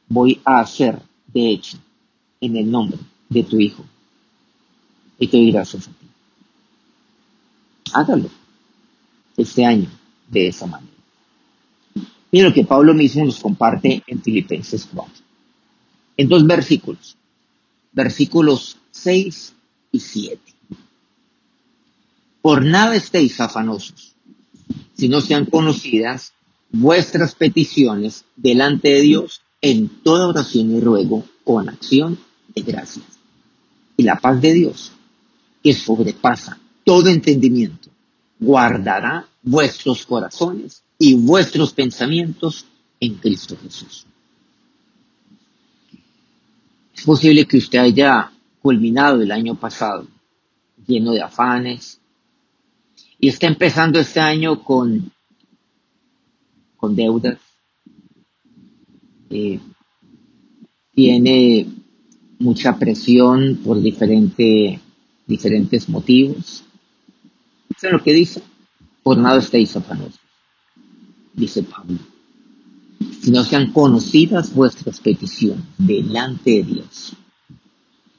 voy 0.08 0.40
a 0.46 0.60
hacer, 0.60 1.02
de 1.28 1.52
hecho, 1.52 1.78
en 2.40 2.56
el 2.56 2.72
nombre 2.72 2.98
de 3.30 3.44
tu 3.44 3.60
Hijo. 3.60 3.84
Y 5.20 5.28
te 5.28 5.38
doy 5.38 5.52
gracias 5.52 5.88
a 5.88 5.92
ti. 5.92 6.06
Hágalo 7.94 8.30
este 9.38 9.66
año 9.66 9.90
de 10.30 10.48
esa 10.48 10.66
manera. 10.66 10.94
Mira 12.32 12.50
lo 12.50 12.54
que 12.54 12.66
Pablo 12.66 12.94
mismo 12.94 13.26
nos 13.26 13.40
comparte 13.40 14.04
en 14.06 14.22
Filipenses 14.22 14.88
4. 14.94 15.14
En 16.18 16.28
dos 16.28 16.46
versículos. 16.46 17.16
Versículos 17.94 18.78
6 18.92 19.54
y 19.92 20.00
7. 20.00 20.40
Por 22.42 22.64
nada 22.64 22.96
estéis 22.96 23.40
afanosos, 23.42 24.16
si 24.94 25.10
no 25.10 25.22
sean 25.22 25.46
conocidas 25.46 26.34
vuestras 26.72 27.36
peticiones 27.36 28.26
delante 28.36 28.90
de 28.90 29.02
Dios 29.02 29.42
en 29.62 29.90
toda 29.90 30.28
oración 30.28 30.76
y 30.76 30.80
ruego 30.80 31.26
con 31.44 31.70
acción 31.70 32.20
de 32.56 32.62
gracias. 32.62 33.06
Y 33.96 34.04
la 34.04 34.20
paz 34.20 34.42
de 34.42 34.54
Dios, 34.54 34.92
que 35.68 35.74
sobrepasa 35.74 36.58
todo 36.86 37.10
entendimiento, 37.10 37.90
guardará 38.40 39.28
vuestros 39.44 40.06
corazones 40.06 40.82
y 40.98 41.14
vuestros 41.16 41.74
pensamientos 41.74 42.66
en 43.02 43.16
Cristo 43.16 43.58
Jesús. 43.62 44.06
Es 46.96 47.04
posible 47.04 47.46
que 47.46 47.58
usted 47.58 47.80
haya 47.80 48.32
culminado 48.62 49.22
el 49.22 49.30
año 49.30 49.56
pasado 49.56 50.08
lleno 50.88 51.12
de 51.12 51.22
afanes 51.22 52.00
y 53.20 53.28
está 53.28 53.48
empezando 53.48 54.00
este 54.00 54.22
año 54.22 54.64
con, 54.64 55.12
con 56.78 56.96
deudas. 56.96 57.40
Eh, 59.30 59.60
tiene 60.94 61.68
mucha 62.40 62.78
presión 62.80 63.60
por 63.66 63.82
diferente, 63.82 64.80
diferentes 65.28 65.90
motivos. 65.90 66.64
Es 67.70 67.92
lo 67.92 68.02
que 68.02 68.14
dice. 68.14 68.42
Por 69.04 69.18
nada 69.18 69.40
estéis 69.40 69.76
afanosos, 69.76 70.20
dice 71.34 71.64
Pablo. 71.64 71.98
Si 73.22 73.32
no 73.32 73.44
sean 73.44 73.72
conocidas 73.72 74.54
vuestras 74.54 75.00
peticiones 75.00 75.64
delante 75.78 76.52
de 76.52 76.64
Dios, 76.64 77.14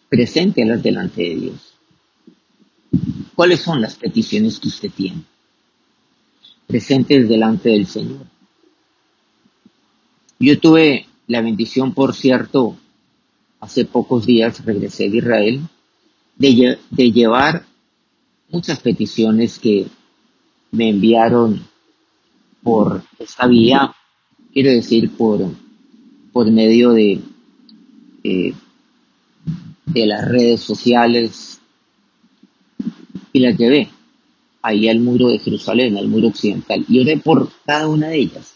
preséntelas 0.08 0.82
delante 0.82 1.22
de 1.22 1.36
Dios. 1.36 1.74
¿Cuáles 3.34 3.60
son 3.60 3.80
las 3.82 3.96
peticiones 3.96 4.58
que 4.58 4.68
usted 4.68 4.90
tiene? 4.90 5.22
Presentes 6.66 7.28
delante 7.28 7.70
del 7.70 7.86
Señor. 7.86 8.26
Yo 10.38 10.58
tuve 10.58 11.06
la 11.26 11.42
bendición, 11.42 11.92
por 11.92 12.14
cierto, 12.14 12.76
hace 13.60 13.84
pocos 13.84 14.24
días 14.24 14.64
regresé 14.64 15.10
de 15.10 15.18
Israel, 15.18 15.60
de, 16.38 16.78
llevar 17.12 17.64
muchas 18.49 18.78
peticiones 18.80 19.59
que 19.59 19.87
me 20.71 20.90
enviaron 20.90 21.66
por 22.62 23.02
esta 23.18 23.47
vía, 23.47 23.95
quiero 24.52 24.71
decir, 24.71 25.11
por, 25.11 25.40
por 26.33 26.50
medio 26.50 26.92
de, 26.92 27.21
eh, 28.25 28.54
de 29.87 30.07
las 30.07 30.28
redes 30.28 30.61
sociales 30.61 31.61
y 33.33 33.40
las 33.40 33.57
llevé 33.57 33.88
ahí 34.62 34.88
al 34.88 35.00
muro 35.00 35.28
de 35.28 35.38
Jerusalén, 35.38 35.97
al 35.97 36.09
muro 36.09 36.28
occidental, 36.28 36.85
y 36.88 37.00
oré 37.00 37.16
por 37.18 37.50
cada 37.64 37.88
una 37.88 38.09
de 38.09 38.18
ellas. 38.18 38.54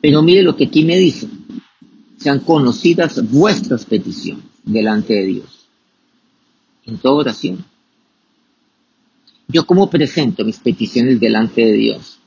Pero 0.00 0.22
mire 0.22 0.42
lo 0.42 0.56
que 0.56 0.64
aquí 0.64 0.84
me 0.84 0.96
dice, 0.96 1.28
sean 2.18 2.40
conocidas 2.40 3.22
vuestras 3.30 3.84
peticiones 3.84 4.55
delante 4.66 5.14
de 5.14 5.24
Dios, 5.24 5.66
en 6.84 6.98
toda 6.98 7.20
oración. 7.20 7.64
Yo 9.48 9.64
cómo 9.64 9.88
presento 9.88 10.44
mis 10.44 10.58
peticiones 10.58 11.18
delante 11.20 11.64
de 11.64 11.72
Dios. 11.72 12.18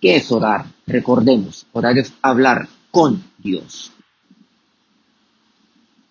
¿Qué 0.00 0.16
es 0.16 0.30
orar? 0.32 0.66
Recordemos, 0.84 1.64
orar 1.72 1.96
es 1.96 2.12
hablar 2.20 2.68
con 2.90 3.22
Dios. 3.38 3.92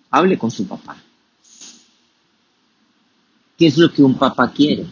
Hable 0.10 0.38
con 0.38 0.50
su 0.50 0.66
papá. 0.66 0.98
¿Qué 3.58 3.68
es 3.68 3.78
lo 3.78 3.92
que 3.92 4.02
un 4.02 4.18
papá 4.18 4.52
quiere? 4.52 4.88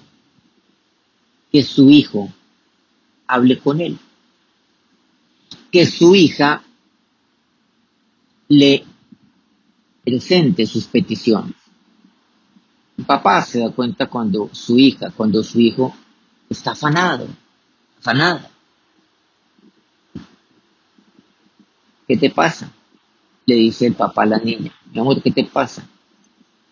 Que 1.51 1.63
su 1.63 1.89
hijo 1.89 2.29
hable 3.25 3.57
con 3.57 3.79
él. 3.79 3.97
Que 5.71 5.85
su 5.85 6.13
hija 6.13 6.61
le 8.49 8.83
presente 10.03 10.65
sus 10.65 10.85
peticiones. 10.85 11.55
Papá 13.05 13.41
se 13.43 13.59
da 13.59 13.71
cuenta 13.71 14.07
cuando 14.07 14.49
su 14.51 14.77
hija, 14.77 15.11
cuando 15.11 15.43
su 15.43 15.59
hijo 15.59 15.95
está 16.49 16.71
afanado, 16.71 17.27
afanada. 17.99 18.49
¿Qué 22.07 22.17
te 22.17 22.29
pasa? 22.29 22.71
Le 23.45 23.55
dice 23.55 23.87
el 23.87 23.93
papá 23.93 24.23
a 24.23 24.25
la 24.25 24.37
niña. 24.39 24.73
Mi 24.91 24.99
amor, 24.99 25.21
¿qué 25.21 25.31
te 25.31 25.43
pasa? 25.43 25.87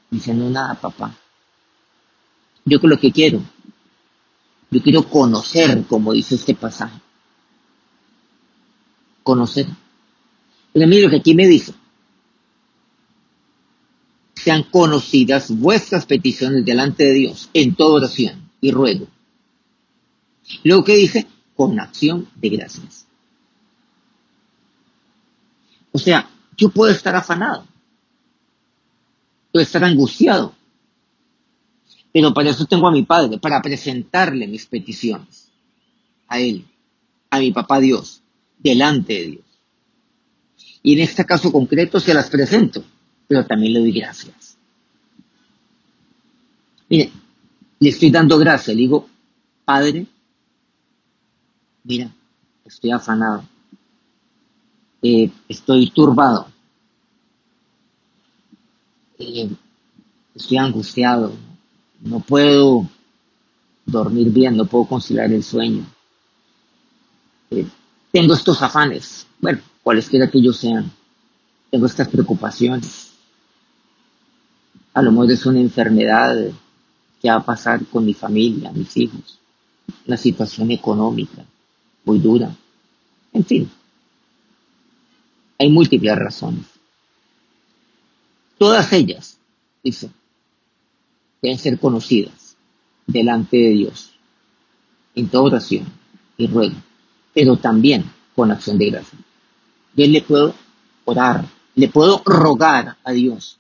Dice, 0.10 0.34
no, 0.34 0.50
nada, 0.50 0.74
papá. 0.76 1.16
Yo 2.66 2.82
que 2.82 2.88
lo 2.88 3.00
que 3.00 3.12
quiero, 3.12 3.42
yo 4.70 4.82
quiero 4.82 5.04
conocer, 5.04 5.86
como 5.88 6.14
dice 6.14 6.36
este 6.36 6.56
pasaje. 6.56 7.00
Conocer. 9.24 9.68
Pero 10.74 10.88
mire 10.88 11.04
lo 11.04 11.10
que 11.10 11.18
aquí 11.18 11.34
me 11.34 11.48
dice. 11.48 11.74
Sean 14.44 14.64
conocidas 14.64 15.50
vuestras 15.50 16.06
peticiones 16.06 16.64
delante 16.64 17.06
de 17.06 17.14
Dios 17.14 17.50
en 17.54 17.76
toda 17.76 17.96
oración 17.96 18.52
y 18.62 18.72
ruego. 18.72 19.08
Luego 20.64 20.84
que 20.84 20.96
dice, 20.96 21.28
con 21.56 21.80
acción 21.80 22.30
de 22.36 22.50
gracias. 22.50 23.08
O 25.92 26.00
sea, 26.00 26.30
yo 26.56 26.70
puedo 26.70 26.92
estar 26.92 27.16
afanado, 27.16 27.66
puedo 29.52 29.64
estar 29.64 29.84
angustiado, 29.84 30.54
pero 32.14 32.34
para 32.34 32.52
eso 32.52 32.66
tengo 32.66 32.88
a 32.88 32.92
mi 32.92 33.04
Padre, 33.04 33.40
para 33.40 33.62
presentarle 33.62 34.48
mis 34.48 34.66
peticiones 34.68 35.52
a 36.28 36.40
Él, 36.40 36.66
a 37.30 37.40
mi 37.40 37.52
papá 37.52 37.80
Dios, 37.80 38.22
delante 38.60 39.14
de 39.14 39.26
Dios. 39.26 39.46
Y 40.84 40.94
en 40.94 41.00
este 41.00 41.26
caso 41.26 41.52
concreto 41.52 42.00
se 42.00 42.14
las 42.14 42.30
presento, 42.30 42.84
pero 43.28 43.46
también 43.46 43.74
le 43.74 43.80
doy 43.80 43.92
gracias. 43.92 44.58
Mire, 46.90 47.12
le 47.80 47.90
estoy 47.90 48.10
dando 48.10 48.38
gracias, 48.38 48.76
le 48.76 48.82
digo, 48.82 49.08
Padre, 49.66 50.08
mira, 51.84 52.10
estoy 52.64 52.92
afanado, 52.92 53.44
eh, 55.02 55.30
estoy 55.50 55.90
turbado, 55.90 56.48
eh, 59.20 59.50
estoy 60.34 60.58
angustiado, 60.58 61.34
no 62.02 62.22
puedo 62.22 62.88
dormir 63.86 64.32
bien, 64.32 64.56
no 64.56 64.66
puedo 64.66 64.86
conciliar 64.86 65.32
el 65.32 65.44
sueño. 65.44 65.86
Eh, 67.52 67.68
tengo 68.12 68.34
estos 68.34 68.62
afanes, 68.62 69.28
bueno, 69.40 69.60
cualesquiera 69.84 70.30
que 70.30 70.38
ellos 70.38 70.58
sean. 70.58 70.92
Tengo 71.70 71.86
estas 71.86 72.08
preocupaciones. 72.08 73.07
A 74.98 75.02
lo 75.04 75.12
mejor 75.12 75.30
es 75.32 75.46
una 75.46 75.60
enfermedad 75.60 76.36
que 77.22 77.30
va 77.30 77.36
a 77.36 77.46
pasar 77.46 77.86
con 77.86 78.04
mi 78.04 78.16
familia, 78.16 78.72
mis 78.72 78.98
hijos. 78.98 79.38
Una 80.08 80.18
situación 80.18 80.72
económica 80.72 81.46
muy 82.04 82.18
dura. 82.18 82.50
En 83.32 83.46
fin, 83.46 83.70
hay 85.60 85.70
múltiples 85.70 86.16
razones. 86.16 86.66
Todas 88.58 88.92
ellas, 88.92 89.38
dice, 89.84 90.10
deben 91.44 91.60
ser 91.60 91.78
conocidas 91.78 92.56
delante 93.06 93.56
de 93.56 93.70
Dios 93.70 94.14
en 95.14 95.30
toda 95.30 95.44
oración 95.44 95.86
y 96.40 96.48
ruego, 96.48 96.76
pero 97.36 97.56
también 97.58 98.04
con 98.36 98.50
acción 98.50 98.80
de 98.80 98.90
gracia. 98.90 99.20
Yo 99.96 100.08
le 100.08 100.24
puedo 100.24 100.56
orar, 101.06 101.46
le 101.76 101.88
puedo 101.88 102.24
rogar 102.26 102.98
a 103.04 103.12
Dios, 103.12 103.60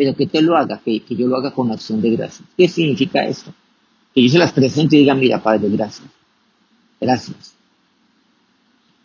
pero 0.00 0.16
que 0.16 0.26
te 0.26 0.40
lo 0.40 0.56
haga, 0.56 0.80
que, 0.82 1.00
que 1.00 1.14
yo 1.14 1.26
lo 1.26 1.36
haga 1.36 1.50
con 1.50 1.70
acción 1.70 2.00
de 2.00 2.12
gracia. 2.12 2.42
¿Qué 2.56 2.66
significa 2.66 3.22
esto? 3.22 3.52
Que 4.14 4.22
yo 4.22 4.30
se 4.30 4.38
las 4.38 4.50
presente 4.50 4.96
y 4.96 5.00
diga, 5.00 5.14
mira, 5.14 5.42
Padre, 5.42 5.68
gracias. 5.68 6.08
Gracias. 6.98 7.52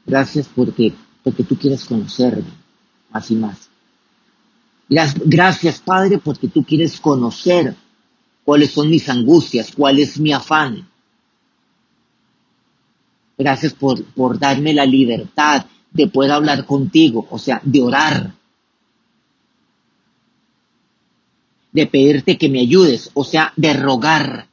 Gracias 0.06 0.50
porque, 0.56 0.94
porque 1.22 1.44
tú 1.44 1.58
quieres 1.58 1.84
conocerme 1.84 2.46
más 3.12 3.30
y 3.30 3.36
más. 3.36 3.70
Gracias, 4.88 5.82
Padre, 5.82 6.18
porque 6.18 6.48
tú 6.48 6.64
quieres 6.64 6.98
conocer 7.02 7.76
cuáles 8.46 8.72
son 8.72 8.90
mis 8.90 9.10
angustias, 9.10 9.74
cuál 9.76 10.00
es 10.00 10.18
mi 10.18 10.32
afán. 10.32 10.88
Gracias 13.38 13.74
por, 13.74 14.02
por 14.02 14.40
darme 14.40 14.74
la 14.74 14.86
libertad 14.86 15.66
de 15.92 16.08
poder 16.08 16.32
hablar 16.32 16.66
contigo, 16.66 17.28
o 17.30 17.38
sea, 17.38 17.60
de 17.66 17.82
orar. 17.82 18.34
De 21.76 21.88
pedirte 21.88 22.38
que 22.38 22.48
me 22.48 22.62
ayudes, 22.62 23.12
o 23.14 23.26
sea, 23.26 23.52
de 23.58 23.74
rogar. 23.74 24.48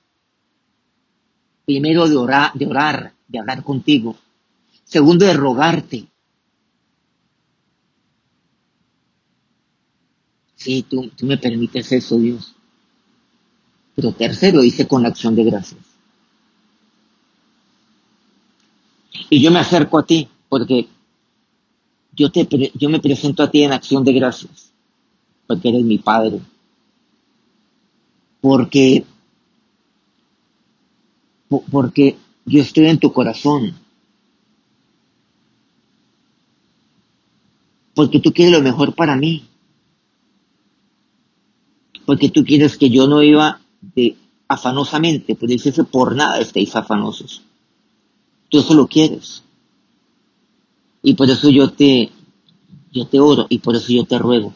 Primero 1.65 2.09
de 2.09 2.17
orar, 2.17 2.53
de 2.55 2.67
orar, 2.67 3.15
de 3.29 3.39
hablar 3.39 3.63
contigo. 3.63 4.17
Segundo, 4.83 5.25
de 5.25 5.35
rogarte. 5.35 6.09
Sí, 10.57 10.85
tú, 10.89 11.11
tú 11.17 11.27
me 11.27 11.39
permites 11.39 11.93
eso, 11.93 12.19
Dios. 12.19 12.55
Pero 13.95 14.13
tercero, 14.13 14.61
dice 14.61 14.89
con 14.89 15.07
acción 15.07 15.37
de 15.37 15.45
gracias. 15.45 15.81
Y 19.31 19.41
yo 19.41 19.51
me 19.51 19.61
acerco 19.61 19.99
a 19.99 20.07
ti 20.07 20.29
porque 20.49 20.89
yo, 22.15 22.31
te, 22.31 22.47
yo 22.75 22.89
me 22.91 23.01
presento 23.01 23.43
a 23.43 23.51
ti 23.51 23.63
en 23.63 23.73
acción 23.73 24.05
de 24.05 24.13
gracias, 24.13 24.73
porque 25.47 25.71
eres 25.71 25.85
mi 25.85 25.99
Padre. 25.99 26.41
Porque, 28.43 29.05
porque 31.71 32.19
yo 32.45 32.61
estoy 32.61 32.87
en 32.89 32.99
tu 32.99 33.13
corazón. 33.13 33.77
Porque 37.95 38.19
tú 38.19 38.33
quieres 38.33 38.53
lo 38.53 38.63
mejor 38.63 38.97
para 38.97 39.15
mí. 39.15 39.45
Porque 42.05 42.31
tú 42.31 42.45
quieres 42.45 42.77
que 42.77 42.91
yo 42.91 43.07
no 43.07 43.23
iba 43.23 43.61
de 43.81 44.17
afanosamente, 44.49 45.37
pues 45.37 45.51
dice 45.51 45.85
por 45.85 46.17
nada 46.17 46.41
estéis 46.41 46.75
afanosos. 46.75 47.43
Tú 48.49 48.59
eso 48.59 48.75
lo 48.75 48.89
quieres. 48.89 49.45
Y 51.01 51.15
por 51.15 51.31
eso 51.31 51.49
yo 51.49 51.71
te, 51.71 52.11
yo 52.91 53.07
te 53.07 53.21
oro 53.21 53.47
y 53.49 53.61
por 53.61 53.77
eso 53.77 53.93
yo 53.93 54.05
te 54.05 54.19
ruego, 54.19 54.53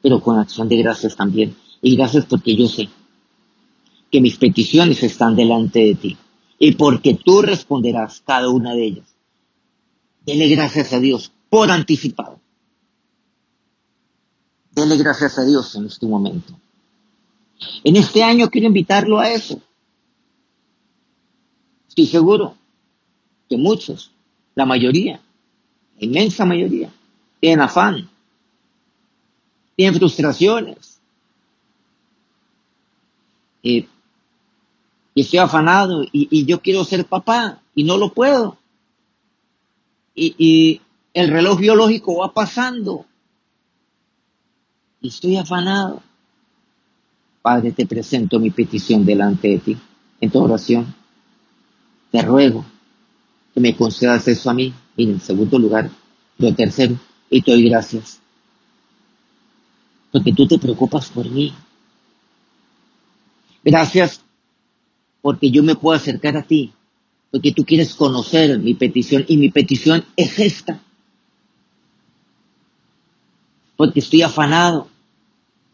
pero 0.00 0.20
con 0.20 0.38
acción 0.38 0.68
de 0.68 0.76
gracias 0.76 1.16
también. 1.16 1.56
Y 1.82 1.96
gracias 1.96 2.26
porque 2.26 2.54
yo 2.54 2.68
sé 2.68 2.88
que 4.14 4.20
mis 4.20 4.36
peticiones 4.38 5.02
están 5.02 5.34
delante 5.34 5.80
de 5.80 5.94
ti 5.96 6.16
y 6.60 6.76
porque 6.76 7.14
tú 7.14 7.42
responderás 7.42 8.22
cada 8.24 8.48
una 8.48 8.72
de 8.72 8.84
ellas. 8.84 9.16
Dele 10.24 10.46
gracias 10.50 10.92
a 10.92 11.00
Dios 11.00 11.32
por 11.50 11.68
anticipado. 11.72 12.38
Dele 14.70 14.96
gracias 14.98 15.36
a 15.36 15.44
Dios 15.44 15.74
en 15.74 15.86
este 15.86 16.06
momento. 16.06 16.54
En 17.82 17.96
este 17.96 18.22
año 18.22 18.48
quiero 18.50 18.68
invitarlo 18.68 19.18
a 19.18 19.32
eso. 19.32 19.60
Estoy 21.88 22.06
seguro 22.06 22.56
que 23.48 23.56
muchos, 23.56 24.12
la 24.54 24.64
mayoría, 24.64 25.20
inmensa 25.98 26.44
mayoría, 26.44 26.88
tienen 27.40 27.62
afán, 27.62 28.08
tienen 29.74 29.98
frustraciones. 29.98 31.00
Y 35.14 35.20
estoy 35.20 35.38
afanado 35.38 36.04
y, 36.12 36.44
yo 36.44 36.60
quiero 36.60 36.84
ser 36.84 37.06
papá 37.06 37.62
y 37.74 37.84
no 37.84 37.96
lo 37.96 38.12
puedo. 38.12 38.58
Y, 40.14 40.34
y 40.38 40.80
el 41.12 41.28
reloj 41.28 41.58
biológico 41.58 42.18
va 42.18 42.34
pasando 42.34 43.06
y 45.00 45.08
estoy 45.08 45.36
afanado. 45.36 46.02
Padre, 47.42 47.72
te 47.72 47.86
presento 47.86 48.40
mi 48.40 48.50
petición 48.50 49.04
delante 49.04 49.48
de 49.48 49.58
ti 49.58 49.76
en 50.20 50.30
tu 50.30 50.42
oración. 50.42 50.94
Te 52.10 52.22
ruego 52.22 52.64
que 53.52 53.60
me 53.60 53.76
concedas 53.76 54.26
eso 54.28 54.50
a 54.50 54.54
mí. 54.54 54.74
Y 54.96 55.10
en 55.10 55.20
segundo 55.20 55.58
lugar, 55.58 55.90
lo 56.38 56.54
tercero, 56.54 56.98
y 57.28 57.42
te 57.42 57.50
doy 57.50 57.68
gracias. 57.68 58.20
Porque 60.10 60.32
tú 60.32 60.46
te 60.46 60.58
preocupas 60.58 61.08
por 61.08 61.28
mí. 61.28 61.52
Gracias 63.62 64.23
porque 65.24 65.50
yo 65.50 65.62
me 65.62 65.74
puedo 65.74 65.96
acercar 65.96 66.36
a 66.36 66.42
ti. 66.42 66.74
Porque 67.30 67.52
tú 67.52 67.64
quieres 67.64 67.94
conocer 67.94 68.58
mi 68.58 68.74
petición 68.74 69.24
y 69.26 69.38
mi 69.38 69.50
petición 69.50 70.04
es 70.16 70.38
esta. 70.38 70.82
Porque 73.74 74.00
estoy 74.00 74.20
afanado. 74.20 74.86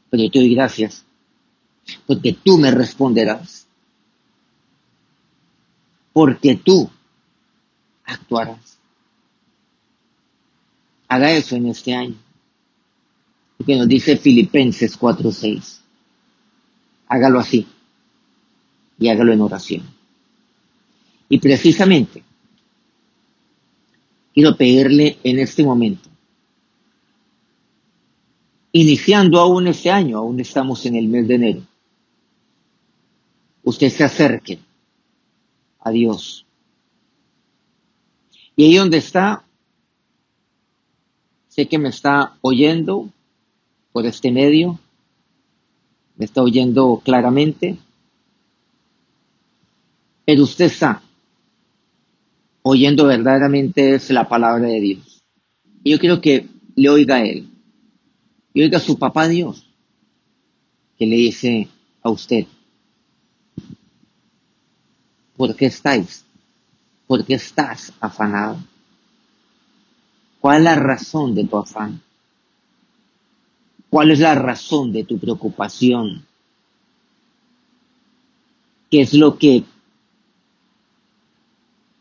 Pero 0.08 0.22
yo 0.22 0.30
te 0.30 0.38
doy 0.38 0.54
gracias 0.54 1.04
porque 2.06 2.32
tú 2.32 2.58
me 2.58 2.70
responderás, 2.70 3.66
porque 6.12 6.54
tú 6.54 6.88
actuarás. 8.04 8.78
Haga 11.08 11.32
eso 11.32 11.56
en 11.56 11.66
este 11.66 11.92
año. 11.92 12.14
que 13.66 13.76
nos 13.76 13.88
dice 13.88 14.16
Filipenses 14.16 14.96
4:6. 14.96 15.80
Hágalo 17.08 17.40
así 17.40 17.66
y 19.00 19.08
hágalo 19.08 19.32
en 19.32 19.40
oración. 19.40 19.82
Y 21.28 21.38
precisamente 21.38 22.22
quiero 24.32 24.56
pedirle 24.56 25.18
en 25.24 25.38
este 25.40 25.64
momento, 25.64 26.08
iniciando 28.72 29.40
aún 29.40 29.66
este 29.66 29.90
año, 29.90 30.18
aún 30.18 30.38
estamos 30.38 30.84
en 30.86 30.94
el 30.94 31.08
mes 31.08 31.26
de 31.26 31.34
enero, 31.34 31.62
usted 33.64 33.88
se 33.88 34.04
acerque 34.04 34.58
a 35.80 35.90
Dios. 35.90 36.46
Y 38.54 38.64
ahí 38.64 38.76
donde 38.76 38.98
está, 38.98 39.44
sé 41.48 41.66
que 41.66 41.78
me 41.78 41.88
está 41.88 42.36
oyendo 42.42 43.08
por 43.92 44.04
este 44.04 44.30
medio, 44.30 44.78
me 46.16 46.26
está 46.26 46.42
oyendo 46.42 47.00
claramente, 47.02 47.78
pero 50.30 50.44
usted 50.44 50.66
está 50.66 51.02
oyendo 52.62 53.06
verdaderamente 53.06 53.96
es 53.96 54.10
la 54.10 54.28
palabra 54.28 54.68
de 54.68 54.80
Dios. 54.80 55.24
Y 55.82 55.90
yo 55.90 55.98
quiero 55.98 56.20
que 56.20 56.46
le 56.76 56.88
oiga 56.88 57.16
a 57.16 57.24
él, 57.24 57.48
y 58.54 58.62
oiga 58.62 58.78
a 58.78 58.80
su 58.80 58.96
papá 58.96 59.26
Dios, 59.26 59.66
que 60.96 61.04
le 61.04 61.16
dice 61.16 61.66
a 62.00 62.10
usted, 62.10 62.46
¿por 65.36 65.56
qué 65.56 65.66
estáis? 65.66 66.24
¿Por 67.08 67.24
qué 67.24 67.34
estás 67.34 67.92
afanado? 67.98 68.56
¿Cuál 70.38 70.58
es 70.58 70.62
la 70.62 70.76
razón 70.76 71.34
de 71.34 71.44
tu 71.44 71.56
afán? 71.56 72.00
¿Cuál 73.88 74.12
es 74.12 74.20
la 74.20 74.36
razón 74.36 74.92
de 74.92 75.02
tu 75.02 75.18
preocupación? 75.18 76.24
¿Qué 78.92 79.00
es 79.00 79.12
lo 79.12 79.36
que 79.36 79.64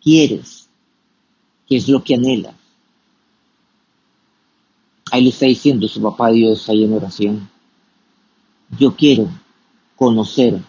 quieres? 0.01 0.69
¿Qué 1.67 1.77
es 1.77 1.88
lo 1.88 2.03
que 2.03 2.15
anhelas? 2.15 2.55
Ahí 5.12 5.23
le 5.23 5.29
está 5.29 5.45
diciendo 5.45 5.88
su 5.88 6.01
papá 6.01 6.29
Dios 6.29 6.69
ahí 6.69 6.83
en 6.83 6.93
oración. 6.93 7.49
Yo 8.77 8.95
quiero 8.95 9.29
conocer 9.95 10.62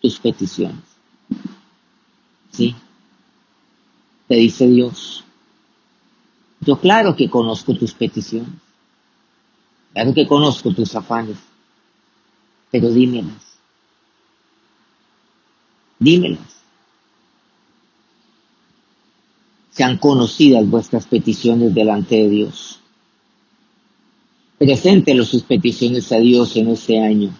tus 0.00 0.18
peticiones. 0.18 0.84
¿Sí? 2.52 2.74
Te 4.28 4.36
dice 4.36 4.68
Dios. 4.68 5.24
Yo 6.60 6.78
claro 6.78 7.16
que 7.16 7.28
conozco 7.28 7.74
tus 7.74 7.92
peticiones. 7.92 8.50
Claro 9.92 10.14
que 10.14 10.26
conozco 10.26 10.72
tus 10.72 10.94
afanes, 10.94 11.38
pero 12.70 12.90
dímelas. 12.90 13.58
Dímelas. 15.98 16.57
Sean 19.78 19.96
conocidas 19.98 20.68
vuestras 20.68 21.06
peticiones 21.06 21.72
delante 21.72 22.16
de 22.16 22.28
Dios. 22.28 22.80
Preséntelo 24.58 25.24
sus 25.24 25.44
peticiones 25.44 26.10
a 26.10 26.18
Dios 26.18 26.56
en 26.56 26.68
este 26.70 26.98
año. 26.98 27.32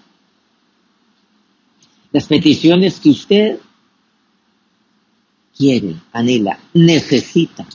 Las 2.12 2.26
peticiones 2.26 3.00
que 3.00 3.10
usted 3.10 3.58
quiere, 5.56 5.96
anhela, 6.12 6.60
necesita 6.72 7.66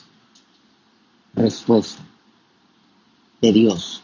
respuesta 1.35 2.01
de 3.41 3.51
Dios. 3.51 4.03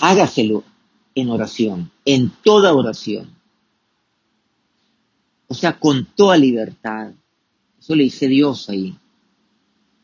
hágaselo 0.00 0.64
en 1.14 1.30
oración, 1.30 1.90
en 2.04 2.30
toda 2.44 2.74
oración. 2.74 3.35
O 5.48 5.54
sea, 5.54 5.78
con 5.78 6.04
toda 6.04 6.36
libertad. 6.36 7.12
Eso 7.78 7.94
le 7.94 8.04
dice 8.04 8.28
Dios 8.28 8.68
ahí. 8.68 8.96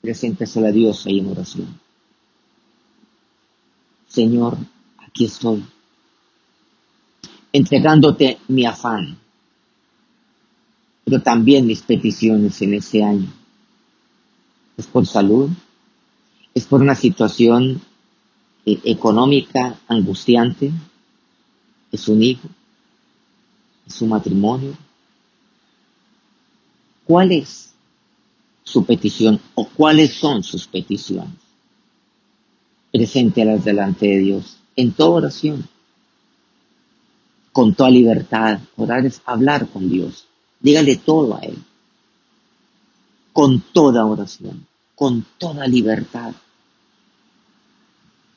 Preséntaselo 0.01 0.67
a 0.67 0.73
Dios 0.73 1.07
ahí 1.07 1.19
en 1.19 1.29
oración. 1.29 1.81
Señor, 4.09 4.59
aquí 4.99 5.25
estoy. 5.25 5.65
Entregándote 7.53 8.39
mi 8.49 8.65
afán, 8.65 9.19
pero 11.05 11.23
también 11.23 11.67
mis 11.67 11.83
peticiones 11.83 12.61
en 12.63 12.75
ese 12.75 13.03
año. 13.03 13.33
Es 14.77 14.87
por 14.87 15.07
salud, 15.07 15.51
es 16.55 16.67
por 16.67 16.83
una 16.83 16.95
situación 16.95 17.81
eh, 18.65 18.81
económica 18.85 19.79
angustiante, 19.89 20.73
es 21.91 22.09
un 22.09 22.23
hijo, 22.23 22.49
es 23.87 23.95
su 23.95 24.07
matrimonio. 24.07 24.77
¿Cuál 27.13 27.31
es 27.33 27.75
su 28.65 28.87
petición 28.87 29.39
o 29.55 29.69
cuáles 29.69 30.15
son 30.15 30.43
sus 30.43 30.67
peticiones? 30.67 31.35
Preséntelas 32.91 33.67
delante 33.67 34.07
de 34.07 34.19
Dios 34.21 34.57
en 34.77 34.93
toda 34.93 35.11
oración, 35.11 35.69
con 37.53 37.75
toda 37.75 37.91
libertad. 37.91 38.61
Orar 38.77 39.05
es 39.05 39.21
hablar 39.27 39.69
con 39.69 39.91
Dios. 39.91 40.27
Dígale 40.59 40.97
todo 40.97 41.37
a 41.37 41.41
Él. 41.41 41.59
Con 43.35 43.61
toda 43.61 44.07
oración, 44.07 44.67
con 44.95 45.27
toda 45.37 45.67
libertad 45.67 46.33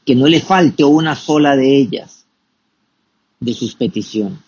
que 0.05 0.15
no 0.15 0.27
le 0.27 0.41
falte 0.41 0.83
una 0.83 1.15
sola 1.15 1.55
de 1.55 1.77
ellas, 1.77 2.25
de 3.39 3.53
sus 3.53 3.73
peticiones. 3.73 4.39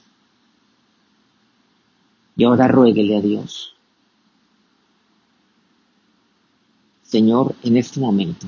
Y 2.35 2.43
ahora 2.43 2.67
ruéguele 2.67 3.15
a 3.15 3.21
Dios. 3.21 3.76
Señor, 7.07 7.55
en 7.63 7.77
este 7.77 7.99
momento, 7.99 8.45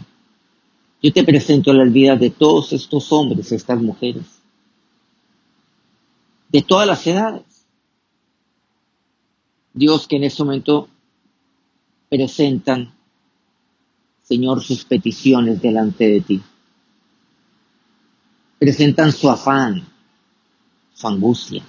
yo 1.02 1.14
te 1.14 1.24
presento 1.24 1.72
las 1.74 1.92
vidas 1.92 2.20
de 2.20 2.30
todos 2.30 2.74
estos 2.74 3.12
hombres, 3.12 3.52
estas 3.52 3.82
mujeres, 3.82 4.26
de 6.50 6.62
todas 6.62 6.86
las 6.86 7.08
edades. 7.08 7.66
Dios, 9.74 10.08
que 10.08 10.18
en 10.18 10.26
este 10.26 10.44
momento 10.44 10.90
presentan, 12.10 12.94
Señor, 14.24 14.62
sus 14.62 14.84
peticiones 14.84 15.62
delante 15.62 16.10
de 16.10 16.22
ti 16.22 16.42
presentan 18.60 19.14
su 19.14 19.30
afán, 19.30 19.88
su 20.94 21.08
angustia, 21.08 21.64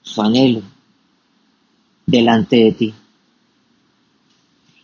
su 0.00 0.22
anhelo 0.22 0.62
delante 2.06 2.56
de 2.56 2.72
ti. 2.72 2.94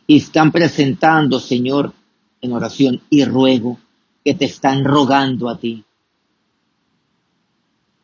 Y 0.09 0.17
están 0.17 0.51
presentando, 0.51 1.39
Señor, 1.39 1.93
en 2.41 2.53
oración 2.53 3.01
y 3.11 3.25
ruego, 3.25 3.79
que 4.25 4.35
te 4.35 4.47
están 4.47 4.85
rogando 4.85 5.49
a 5.49 5.57
ti. 5.57 5.85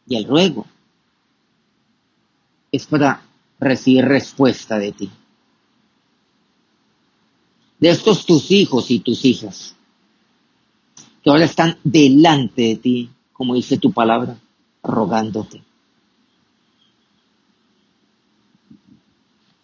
Y 0.07 0.15
el 0.15 0.29
ruego 0.29 0.67
es 2.71 2.87
para 2.87 3.23
recibir 3.59 4.05
respuesta 4.05 4.79
de 4.79 4.93
ti. 4.93 5.11
De 7.81 7.91
estos 7.91 8.25
tus 8.25 8.53
hijos 8.53 8.93
y 8.93 9.01
tus 9.01 9.25
hijas 9.25 9.75
que 11.25 11.31
ahora 11.31 11.47
están 11.47 11.79
delante 11.83 12.63
de 12.63 12.77
ti, 12.77 13.11
como 13.33 13.55
dice 13.55 13.79
tu 13.79 13.93
palabra, 13.93 14.37
rogándote. 14.83 15.63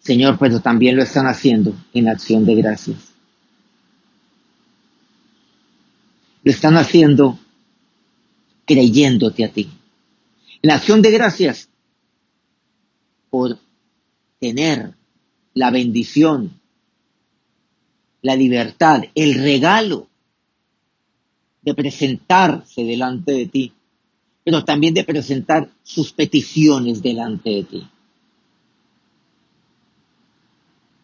Señor, 0.01 0.37
pero 0.39 0.59
también 0.59 0.95
lo 0.95 1.03
están 1.03 1.27
haciendo 1.27 1.75
en 1.93 2.07
acción 2.07 2.43
de 2.45 2.55
gracias. 2.55 3.11
Lo 6.43 6.51
están 6.51 6.75
haciendo 6.75 7.37
creyéndote 8.65 9.45
a 9.45 9.51
ti. 9.51 9.69
En 10.63 10.71
acción 10.71 11.03
de 11.03 11.11
gracias 11.11 11.69
por 13.29 13.59
tener 14.39 14.95
la 15.53 15.69
bendición, 15.69 16.59
la 18.23 18.35
libertad, 18.35 19.03
el 19.13 19.35
regalo 19.35 20.07
de 21.61 21.75
presentarse 21.75 22.83
delante 22.83 23.33
de 23.33 23.45
ti, 23.45 23.73
pero 24.43 24.65
también 24.65 24.95
de 24.95 25.03
presentar 25.03 25.69
sus 25.83 26.11
peticiones 26.11 27.03
delante 27.03 27.51
de 27.51 27.63
ti. 27.63 27.87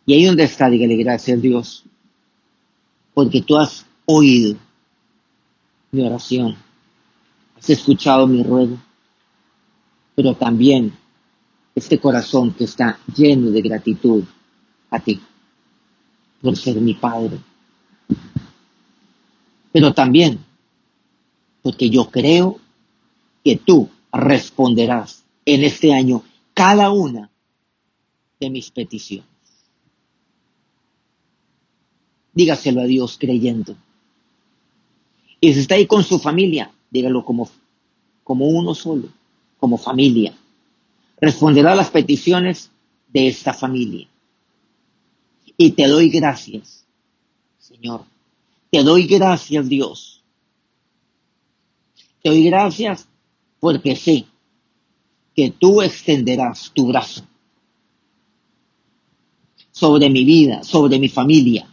Y 0.07 0.13
ahí 0.13 0.23
donde 0.23 0.45
está, 0.45 0.69
dígale 0.69 0.95
gracias 0.95 1.41
Dios, 1.41 1.83
porque 3.13 3.41
tú 3.41 3.57
has 3.57 3.85
oído 4.05 4.55
mi 5.91 6.01
oración, 6.01 6.55
has 7.57 7.69
escuchado 7.69 8.25
mi 8.25 8.41
ruego, 8.41 8.77
pero 10.15 10.33
también 10.33 10.93
este 11.75 11.99
corazón 11.99 12.53
que 12.53 12.63
está 12.63 12.97
lleno 13.13 13.51
de 13.51 13.61
gratitud 13.61 14.23
a 14.89 14.99
ti 15.01 15.19
por 16.41 16.55
ser 16.55 16.77
mi 16.77 16.93
Padre, 16.93 17.39
pero 19.73 19.93
también 19.93 20.39
porque 21.61 21.89
yo 21.89 22.09
creo 22.09 22.61
que 23.43 23.57
tú 23.57 23.89
responderás 24.13 25.25
en 25.43 25.65
este 25.65 25.93
año 25.93 26.23
cada 26.53 26.91
una 26.91 27.29
de 28.39 28.49
mis 28.49 28.71
peticiones. 28.71 29.36
Dígaselo 32.37 32.81
a 32.81 32.85
Dios 32.85 33.17
creyendo. 33.19 33.75
Y 35.41 35.55
si 35.55 35.61
está 35.61 35.73
ahí 35.73 35.87
con 35.87 36.03
su 36.03 36.19
familia, 36.19 36.71
dígalo 36.91 37.25
como, 37.25 37.49
como 38.23 38.45
uno 38.45 38.75
solo, 38.75 39.09
como 39.59 39.79
familia. 39.79 40.37
Responderá 41.19 41.71
a 41.71 41.75
las 41.75 41.89
peticiones 41.89 42.69
de 43.11 43.27
esta 43.27 43.55
familia. 43.55 44.07
Y 45.57 45.71
te 45.71 45.87
doy 45.87 46.09
gracias, 46.09 46.85
Señor. 47.57 48.03
Te 48.69 48.83
doy 48.83 49.07
gracias, 49.07 49.67
Dios. 49.67 50.21
Te 52.21 52.29
doy 52.29 52.43
gracias 52.43 53.07
porque 53.59 53.95
sé 53.95 54.25
que 55.35 55.49
tú 55.49 55.81
extenderás 55.81 56.71
tu 56.71 56.85
brazo 56.85 57.23
sobre 59.71 60.07
mi 60.11 60.23
vida, 60.23 60.61
sobre 60.61 60.99
mi 60.99 61.09
familia. 61.09 61.67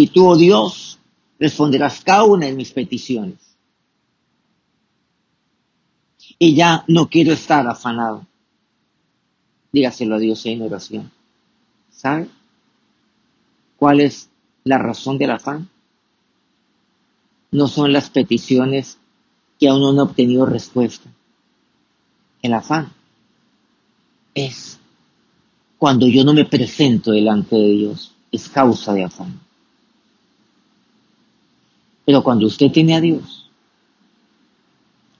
Y 0.00 0.06
tú, 0.06 0.28
oh 0.28 0.36
Dios, 0.36 1.00
responderás 1.40 2.02
cada 2.04 2.22
una 2.22 2.46
de 2.46 2.52
mis 2.52 2.70
peticiones. 2.70 3.56
Y 6.38 6.54
ya 6.54 6.84
no 6.86 7.08
quiero 7.08 7.32
estar 7.32 7.66
afanado. 7.66 8.24
Dígaselo 9.72 10.14
a 10.14 10.18
Dios 10.20 10.46
en 10.46 10.62
oración. 10.62 11.10
¿Sabe 11.90 12.28
cuál 13.76 14.00
es 14.00 14.30
la 14.62 14.78
razón 14.78 15.18
del 15.18 15.32
afán? 15.32 15.68
No 17.50 17.66
son 17.66 17.92
las 17.92 18.08
peticiones 18.08 18.98
que 19.58 19.68
aún 19.68 19.80
no 19.80 19.90
han 19.90 19.98
obtenido 19.98 20.46
respuesta. 20.46 21.10
El 22.40 22.54
afán 22.54 22.92
es 24.32 24.78
cuando 25.76 26.06
yo 26.06 26.22
no 26.22 26.34
me 26.34 26.44
presento 26.44 27.10
delante 27.10 27.56
de 27.56 27.70
Dios, 27.72 28.14
es 28.30 28.48
causa 28.48 28.94
de 28.94 29.02
afán. 29.02 29.47
Pero 32.08 32.22
cuando 32.22 32.46
usted 32.46 32.72
tiene 32.72 32.96
a 32.96 33.02
Dios, 33.02 33.50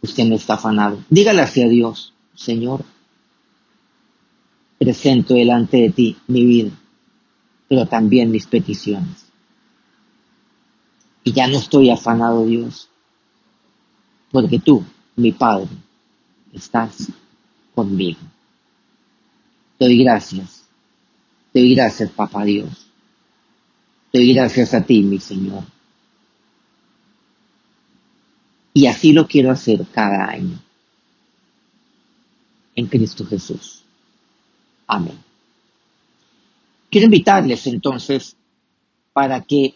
usted 0.00 0.24
no 0.24 0.36
está 0.36 0.54
afanado. 0.54 1.04
Dígale 1.10 1.42
hacia 1.42 1.68
Dios, 1.68 2.14
Señor, 2.34 2.82
presento 4.78 5.34
delante 5.34 5.76
de 5.76 5.90
ti 5.90 6.16
mi 6.28 6.46
vida, 6.46 6.70
pero 7.68 7.84
también 7.84 8.30
mis 8.30 8.46
peticiones. 8.46 9.26
Y 11.24 11.32
ya 11.32 11.46
no 11.46 11.58
estoy 11.58 11.90
afanado, 11.90 12.46
Dios, 12.46 12.88
porque 14.32 14.58
tú, 14.58 14.82
mi 15.14 15.32
Padre, 15.32 15.68
estás 16.54 17.12
conmigo. 17.74 18.20
Doy 19.78 20.02
gracias. 20.02 20.64
Te 21.52 21.60
doy 21.60 21.74
gracias, 21.74 22.10
Papá 22.12 22.44
Dios. 22.44 22.86
Te 24.10 24.20
doy 24.20 24.32
gracias 24.32 24.72
a 24.72 24.80
ti, 24.80 25.02
mi 25.02 25.18
Señor. 25.18 25.64
Y 28.78 28.86
así 28.86 29.12
lo 29.12 29.26
quiero 29.26 29.50
hacer 29.50 29.84
cada 29.92 30.28
año. 30.30 30.56
En 32.76 32.86
Cristo 32.86 33.26
Jesús. 33.26 33.82
Amén. 34.86 35.18
Quiero 36.88 37.06
invitarles 37.06 37.66
entonces 37.66 38.36
para 39.12 39.40
que 39.42 39.74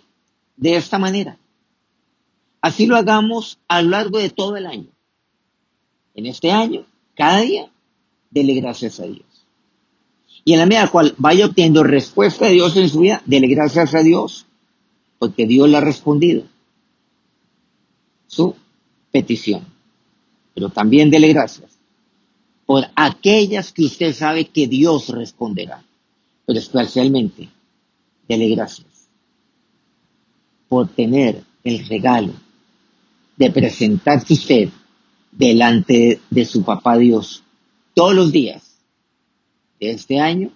de 0.57 0.77
esta 0.77 1.01
manera, 1.01 1.37
así 2.61 2.87
lo 2.87 2.95
hagamos 2.95 3.59
a 3.67 3.83
lo 3.83 3.91
largo 3.91 4.19
de 4.21 4.31
todo 4.31 4.57
el 4.57 4.67
año. 4.67 4.91
En 6.15 6.27
este 6.27 6.53
año, 6.53 6.87
cada 7.17 7.41
día, 7.41 7.73
dele 8.31 8.55
gracias 8.55 9.01
a 9.01 9.07
Dios. 9.07 9.27
Y 10.45 10.53
en 10.53 10.61
la 10.61 10.67
medida 10.67 10.87
cual 10.87 11.17
vaya 11.19 11.47
obteniendo 11.47 11.83
respuesta 11.83 12.45
de 12.45 12.53
Dios 12.53 12.77
en 12.77 12.89
su 12.89 13.01
vida, 13.01 13.21
dele 13.27 13.49
gracias 13.49 13.97
a 13.97 14.03
Dios, 14.05 14.47
porque 15.19 15.45
Dios 15.45 15.69
le 15.69 15.79
ha 15.79 15.81
respondido 15.81 16.45
su 18.29 18.62
petición. 19.13 19.65
Pero 20.55 20.69
también 20.71 21.11
dele 21.11 21.29
gracias 21.29 21.71
por 22.67 22.85
aquellas 22.97 23.73
que 23.73 23.85
usted 23.85 24.15
sabe 24.15 24.47
que 24.47 24.67
Dios 24.67 25.09
responderá. 25.09 25.85
Pero 26.47 26.59
especialmente, 26.59 27.49
dele 28.27 28.49
gracias 28.49 28.87
por 30.69 30.89
tener 30.89 31.45
el 31.63 31.87
regalo 31.87 32.33
de 33.37 33.51
presentarse 33.51 34.33
usted 34.33 34.69
delante 35.31 36.21
de 36.31 36.45
su 36.45 36.63
papá 36.63 36.99
Dios 36.99 37.43
todos 37.95 38.15
los 38.15 38.33
días 38.33 38.73
este 39.81 40.21
año 40.21 40.51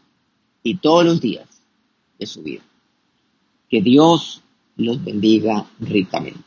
y 0.63 0.77
todos 0.77 1.05
los 1.05 1.21
días 1.21 1.49
de 2.19 2.27
su 2.27 2.43
vida. 2.43 2.63
Que 3.69 3.83
Dios 3.83 4.43
los 4.77 5.03
bendiga 5.03 5.67
ricamente. 5.81 6.46